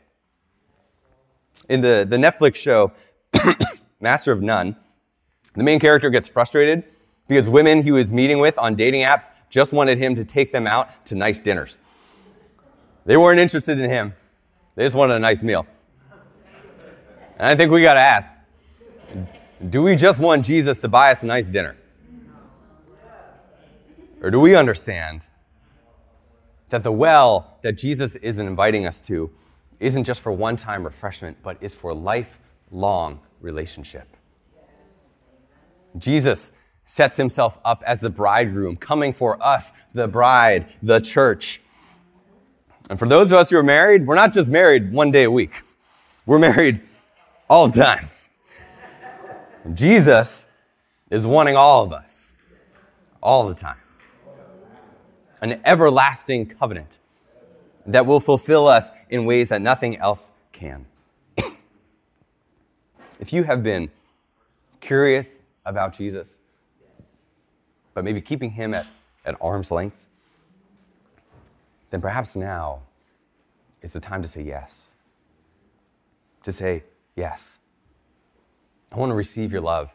In 1.69 1.81
the, 1.81 2.07
the 2.09 2.17
Netflix 2.17 2.57
show, 2.57 2.93
Master 4.01 4.33
of 4.33 4.43
None, 4.43 4.77
the 5.55 5.63
main 5.63 5.79
character 5.79 6.11
gets 6.11 6.29
frustrated 6.29 6.85
because 7.29 7.49
women 7.49 7.83
he 7.83 7.93
was 7.93 8.13
meeting 8.13 8.39
with 8.39 8.59
on 8.59 8.75
dating 8.75 9.03
apps 9.03 9.29
just 9.51 9.73
wanted 9.73 9.99
him 9.99 10.15
to 10.15 10.25
take 10.25 10.53
them 10.53 10.67
out 10.67 11.05
to 11.07 11.15
nice 11.15 11.41
dinners. 11.41 11.79
They 13.05 13.17
weren't 13.17 13.41
interested 13.41 13.79
in 13.79 13.91
him. 13.91 14.15
They 14.75 14.85
just 14.85 14.97
wanted 14.97 15.15
a 15.15 15.19
nice 15.19 15.43
meal. 15.43 15.67
And 17.39 17.47
I 17.47 17.57
think 17.57 17.73
we 17.73 17.83
got 17.83 17.95
to 17.95 18.01
ask 18.01 18.35
do 19.69 19.83
we 19.83 19.95
just 19.95 20.21
want 20.21 20.45
Jesus 20.45 20.81
to 20.81 20.89
buy 20.89 21.11
us 21.13 21.23
a 21.23 21.27
nice 21.27 21.47
dinner? 21.47 21.77
Or 24.23 24.31
do 24.31 24.41
we 24.41 24.55
understand 24.55 25.27
that 26.71 26.83
the 26.83 26.93
well 26.93 27.59
that 27.63 27.73
Jesus 27.73 28.17
isn't 28.17 28.47
inviting 28.47 28.87
us 28.87 29.01
to 29.03 29.31
isn't 29.81 30.05
just 30.05 30.21
for 30.21 30.33
one 30.33 30.57
time 30.57 30.85
refreshment, 30.85 31.37
but 31.43 31.63
is 31.63 31.75
for 31.75 31.93
lifelong 31.93 33.21
relationship? 33.41 34.17
Jesus 35.99 36.53
sets 36.87 37.17
himself 37.17 37.59
up 37.65 37.83
as 37.87 38.01
the 38.01 38.11
bridegroom, 38.11 38.77
coming 38.77 39.13
for 39.13 39.43
us, 39.43 39.73
the 39.95 40.09
bride, 40.09 40.67
the 40.83 41.01
church. 41.01 41.61
And 42.91 42.99
for 42.99 43.07
those 43.07 43.31
of 43.31 43.39
us 43.39 43.51
who 43.51 43.57
are 43.57 43.63
married, 43.63 44.05
we're 44.05 44.17
not 44.17 44.33
just 44.33 44.51
married 44.51 44.93
one 44.93 45.13
day 45.13 45.23
a 45.23 45.31
week, 45.31 45.63
we're 46.27 46.41
married 46.41 46.81
all 47.49 47.69
the 47.69 47.79
time. 47.79 48.07
Jesus 49.75 50.47
is 51.09 51.25
wanting 51.25 51.55
all 51.55 51.85
of 51.85 51.93
us, 51.93 52.35
all 53.23 53.49
the 53.49 53.55
time. 53.55 53.77
An 55.41 55.61
everlasting 55.65 56.47
covenant 56.47 56.99
that 57.87 58.05
will 58.05 58.21
fulfill 58.21 58.67
us 58.67 58.91
in 59.09 59.25
ways 59.25 59.51
that 59.51 59.63
nothing 59.63 59.97
else 59.99 60.33
can. 60.53 60.85
if 63.21 63.33
you 63.33 63.45
have 63.45 63.63
been 63.63 63.89
curious 64.81 65.41
about 65.65 65.97
Jesus, 65.97 66.39
but 67.95 68.03
maybe 68.03 68.21
keeping 68.21 68.51
him 68.51 68.75
at, 68.75 68.87
at 69.25 69.37
arm's 69.41 69.71
length, 69.71 69.97
then 71.91 72.01
perhaps 72.01 72.37
now 72.37 72.81
is 73.83 73.93
the 73.93 74.01
time 74.01 74.23
to 74.23 74.29
say 74.29 74.43
yes. 74.43 74.91
To 76.45 76.53
say, 76.53 76.85
yes, 77.17 77.59
I 78.93 78.97
want 78.97 79.11
to 79.11 79.15
receive 79.15 79.53
your 79.53 79.61
love 79.61 79.91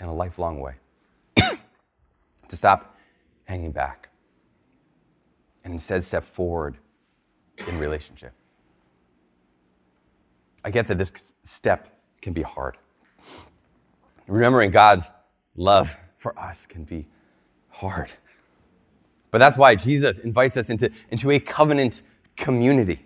in 0.00 0.06
a 0.06 0.14
lifelong 0.14 0.60
way. 0.60 0.74
to 1.36 2.56
stop 2.56 2.96
hanging 3.44 3.70
back 3.70 4.08
and 5.64 5.72
instead 5.72 6.02
step 6.02 6.24
forward 6.24 6.76
in 7.68 7.78
relationship. 7.78 8.32
I 10.64 10.70
get 10.70 10.86
that 10.88 10.98
this 10.98 11.34
step 11.44 11.88
can 12.20 12.32
be 12.32 12.42
hard. 12.42 12.76
Remembering 14.26 14.70
God's 14.70 15.12
love 15.56 15.96
for 16.18 16.38
us 16.38 16.66
can 16.66 16.84
be 16.84 17.06
hard. 17.68 18.12
But 19.30 19.38
that's 19.38 19.56
why 19.56 19.74
Jesus 19.74 20.18
invites 20.18 20.56
us 20.56 20.70
into, 20.70 20.90
into 21.10 21.30
a 21.30 21.38
covenant 21.38 22.02
community, 22.36 23.00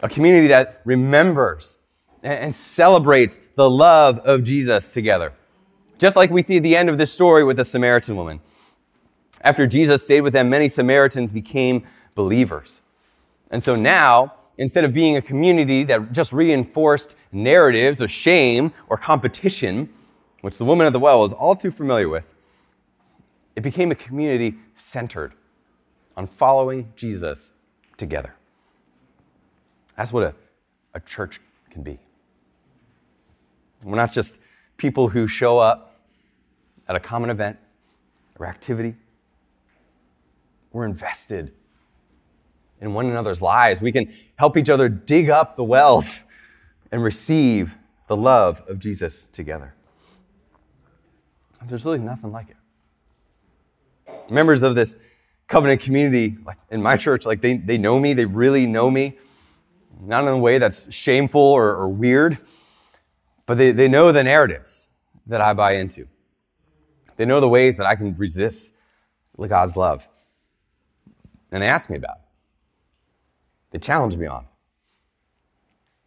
a 0.00 0.08
community 0.08 0.46
that 0.48 0.80
remembers 0.84 1.78
and 2.22 2.54
celebrates 2.54 3.38
the 3.56 3.68
love 3.68 4.18
of 4.20 4.42
Jesus 4.44 4.92
together. 4.92 5.32
Just 5.98 6.16
like 6.16 6.30
we 6.30 6.42
see 6.42 6.56
at 6.56 6.62
the 6.62 6.74
end 6.74 6.88
of 6.88 6.98
this 6.98 7.12
story 7.12 7.44
with 7.44 7.58
the 7.58 7.64
Samaritan 7.64 8.16
woman. 8.16 8.40
After 9.42 9.66
Jesus 9.66 10.02
stayed 10.02 10.22
with 10.22 10.32
them, 10.32 10.48
many 10.48 10.68
Samaritans 10.68 11.30
became 11.30 11.86
believers. 12.14 12.80
And 13.50 13.62
so 13.62 13.76
now, 13.76 14.32
instead 14.56 14.84
of 14.84 14.94
being 14.94 15.16
a 15.16 15.22
community 15.22 15.84
that 15.84 16.12
just 16.12 16.32
reinforced 16.32 17.16
narratives 17.30 18.00
of 18.00 18.10
shame 18.10 18.72
or 18.88 18.96
competition, 18.96 19.88
which 20.40 20.56
the 20.58 20.64
woman 20.64 20.86
at 20.86 20.92
the 20.92 20.98
well 20.98 21.20
was 21.20 21.32
all 21.34 21.54
too 21.54 21.70
familiar 21.70 22.08
with, 22.08 22.33
it 23.56 23.62
became 23.62 23.90
a 23.90 23.94
community 23.94 24.56
centered 24.74 25.34
on 26.16 26.26
following 26.26 26.92
Jesus 26.96 27.52
together. 27.96 28.34
That's 29.96 30.12
what 30.12 30.24
a, 30.24 30.34
a 30.94 31.00
church 31.00 31.40
can 31.70 31.82
be. 31.82 31.98
We're 33.84 33.96
not 33.96 34.12
just 34.12 34.40
people 34.76 35.08
who 35.08 35.28
show 35.28 35.58
up 35.58 36.00
at 36.88 36.96
a 36.96 37.00
common 37.00 37.30
event 37.30 37.58
or 38.38 38.46
activity. 38.46 38.94
We're 40.72 40.86
invested 40.86 41.52
in 42.80 42.92
one 42.92 43.06
another's 43.06 43.40
lives. 43.40 43.80
We 43.80 43.92
can 43.92 44.12
help 44.36 44.56
each 44.56 44.68
other 44.68 44.88
dig 44.88 45.30
up 45.30 45.56
the 45.56 45.64
wells 45.64 46.24
and 46.90 47.02
receive 47.02 47.76
the 48.08 48.16
love 48.16 48.62
of 48.68 48.78
Jesus 48.78 49.28
together. 49.28 49.74
There's 51.66 51.84
really 51.84 52.00
nothing 52.00 52.30
like 52.30 52.50
it 52.50 52.56
members 54.30 54.62
of 54.62 54.74
this 54.74 54.96
covenant 55.48 55.80
community, 55.80 56.36
like 56.44 56.58
in 56.70 56.82
my 56.82 56.96
church, 56.96 57.26
like 57.26 57.40
they, 57.40 57.56
they 57.56 57.78
know 57.78 57.98
me, 57.98 58.14
they 58.14 58.24
really 58.24 58.66
know 58.66 58.90
me. 58.90 59.18
Not 60.00 60.24
in 60.24 60.28
a 60.28 60.38
way 60.38 60.58
that's 60.58 60.92
shameful 60.92 61.40
or, 61.40 61.70
or 61.70 61.88
weird, 61.88 62.38
but 63.46 63.56
they, 63.56 63.70
they 63.72 63.88
know 63.88 64.12
the 64.12 64.22
narratives 64.22 64.88
that 65.26 65.40
I 65.40 65.52
buy 65.54 65.76
into. 65.76 66.06
They 67.16 67.24
know 67.24 67.40
the 67.40 67.48
ways 67.48 67.76
that 67.76 67.86
I 67.86 67.94
can 67.94 68.16
resist 68.16 68.72
God's 69.48 69.76
love. 69.76 70.06
And 71.52 71.62
they 71.62 71.68
ask 71.68 71.88
me 71.90 71.96
about 71.96 72.16
it. 72.16 72.22
They 73.70 73.78
challenge 73.78 74.16
me 74.16 74.26
on. 74.26 74.46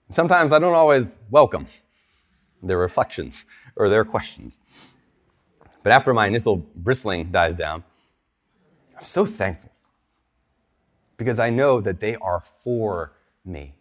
And 0.07 0.15
sometimes 0.15 0.51
I 0.51 0.59
don't 0.59 0.73
always 0.73 1.19
welcome 1.29 1.65
their 2.61 2.77
reflections 2.77 3.45
or 3.75 3.89
their 3.89 4.03
questions. 4.03 4.59
But 5.83 5.91
after 5.91 6.13
my 6.13 6.27
initial 6.27 6.57
bristling 6.57 7.31
dies 7.31 7.55
down, 7.55 7.83
I'm 8.97 9.03
so 9.03 9.25
thankful 9.25 9.71
because 11.17 11.39
I 11.39 11.49
know 11.49 11.81
that 11.81 11.99
they 11.99 12.15
are 12.15 12.41
for 12.63 13.13
me. 13.45 13.75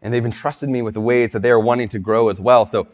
And 0.00 0.12
they've 0.12 0.24
entrusted 0.24 0.68
me 0.68 0.82
with 0.82 0.94
the 0.94 1.00
ways 1.00 1.30
that 1.32 1.42
they 1.42 1.50
are 1.50 1.60
wanting 1.60 1.88
to 1.90 1.98
grow 1.98 2.28
as 2.28 2.40
well. 2.40 2.64
So 2.64 2.88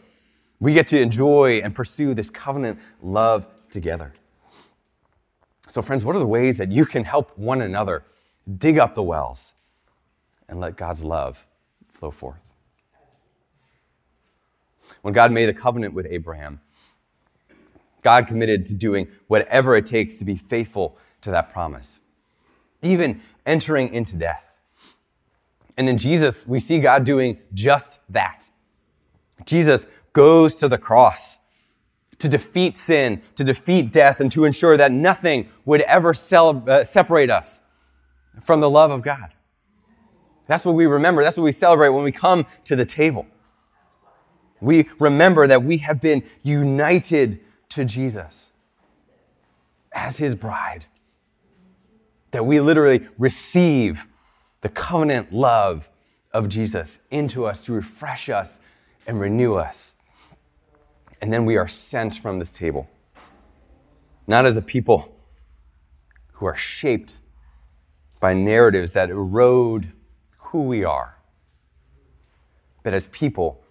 we 0.59 0.73
get 0.73 0.87
to 0.87 1.01
enjoy 1.01 1.61
and 1.63 1.73
pursue 1.73 2.13
this 2.13 2.29
covenant 2.29 2.79
love 3.01 3.47
together. 3.71 4.13
So, 5.67 5.81
friends, 5.81 6.03
what 6.03 6.15
are 6.15 6.19
the 6.19 6.27
ways 6.27 6.57
that 6.57 6.71
you 6.71 6.85
can 6.85 7.03
help 7.03 7.37
one 7.37 7.61
another 7.61 8.03
dig 8.57 8.79
up 8.79 8.95
the 8.95 9.03
wells 9.03 9.53
and 10.47 10.59
let 10.59 10.75
God's 10.75 11.03
love 11.03 11.45
flow 11.89 12.11
forth? 12.11 12.41
When 15.03 15.13
God 15.13 15.31
made 15.31 15.47
a 15.47 15.53
covenant 15.53 15.93
with 15.93 16.07
Abraham, 16.09 16.59
God 18.01 18.27
committed 18.27 18.65
to 18.67 18.75
doing 18.75 19.07
whatever 19.27 19.75
it 19.75 19.85
takes 19.85 20.17
to 20.17 20.25
be 20.25 20.37
faithful 20.37 20.97
to 21.21 21.31
that 21.31 21.51
promise, 21.51 21.99
even 22.81 23.21
entering 23.45 23.93
into 23.93 24.15
death. 24.15 24.43
And 25.77 25.87
in 25.87 25.97
Jesus, 25.97 26.47
we 26.47 26.59
see 26.59 26.79
God 26.79 27.03
doing 27.03 27.39
just 27.53 28.01
that. 28.09 28.49
Jesus 29.45 29.85
goes 30.13 30.55
to 30.55 30.67
the 30.67 30.77
cross, 30.77 31.39
to 32.17 32.27
defeat 32.27 32.77
sin, 32.77 33.21
to 33.35 33.43
defeat 33.43 33.91
death, 33.91 34.19
and 34.19 34.31
to 34.31 34.43
ensure 34.43 34.75
that 34.75 34.91
nothing 34.91 35.49
would 35.65 35.81
ever 35.81 36.09
uh, 36.11 36.83
separate 36.83 37.29
us 37.29 37.61
from 38.43 38.59
the 38.59 38.69
love 38.69 38.91
of 38.91 39.01
God. 39.01 39.33
That's 40.47 40.65
what 40.65 40.75
we 40.75 40.85
remember. 40.85 41.23
That's 41.23 41.37
what 41.37 41.43
we 41.43 41.51
celebrate 41.51 41.89
when 41.89 42.03
we 42.03 42.11
come 42.11 42.45
to 42.65 42.75
the 42.75 42.85
table. 42.85 43.27
We 44.61 44.89
remember 44.99 45.47
that 45.47 45.63
we 45.63 45.77
have 45.77 46.01
been 46.01 46.23
united 46.43 47.39
to 47.69 47.85
Jesus 47.85 48.51
as 49.91 50.17
his 50.17 50.35
bride. 50.35 50.85
That 52.31 52.45
we 52.45 52.59
literally 52.59 53.07
receive 53.17 54.05
the 54.61 54.69
covenant 54.69 55.31
love 55.31 55.89
of 56.33 56.47
Jesus 56.49 56.99
into 57.09 57.45
us 57.45 57.61
to 57.61 57.73
refresh 57.73 58.29
us 58.29 58.59
and 59.07 59.19
renew 59.19 59.53
us. 59.53 59.95
And 61.21 61.33
then 61.33 61.45
we 61.45 61.57
are 61.57 61.67
sent 61.67 62.19
from 62.19 62.39
this 62.39 62.51
table, 62.51 62.89
not 64.27 64.45
as 64.45 64.55
a 64.57 64.61
people 64.61 65.15
who 66.33 66.45
are 66.45 66.55
shaped 66.55 67.19
by 68.19 68.33
narratives 68.33 68.93
that 68.93 69.09
erode 69.09 69.91
who 70.37 70.63
we 70.63 70.83
are, 70.83 71.17
but 72.83 72.93
as 72.93 73.07
people 73.09 73.61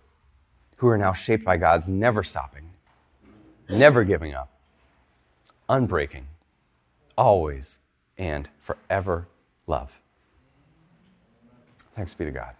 who 0.77 0.89
are 0.89 0.99
now 0.99 1.13
shaped 1.13 1.45
by 1.45 1.57
God's 1.57 1.89
never 1.89 2.23
stopping, 2.23 2.68
never 3.69 4.05
giving 4.05 4.35
up, 4.35 4.51
unbreaking, 5.69 6.25
always 7.17 7.79
and 8.17 8.49
forever 8.59 9.27
love. 9.67 9.99
Thanks 11.95 12.15
be 12.15 12.25
to 12.25 12.31
God. 12.31 12.55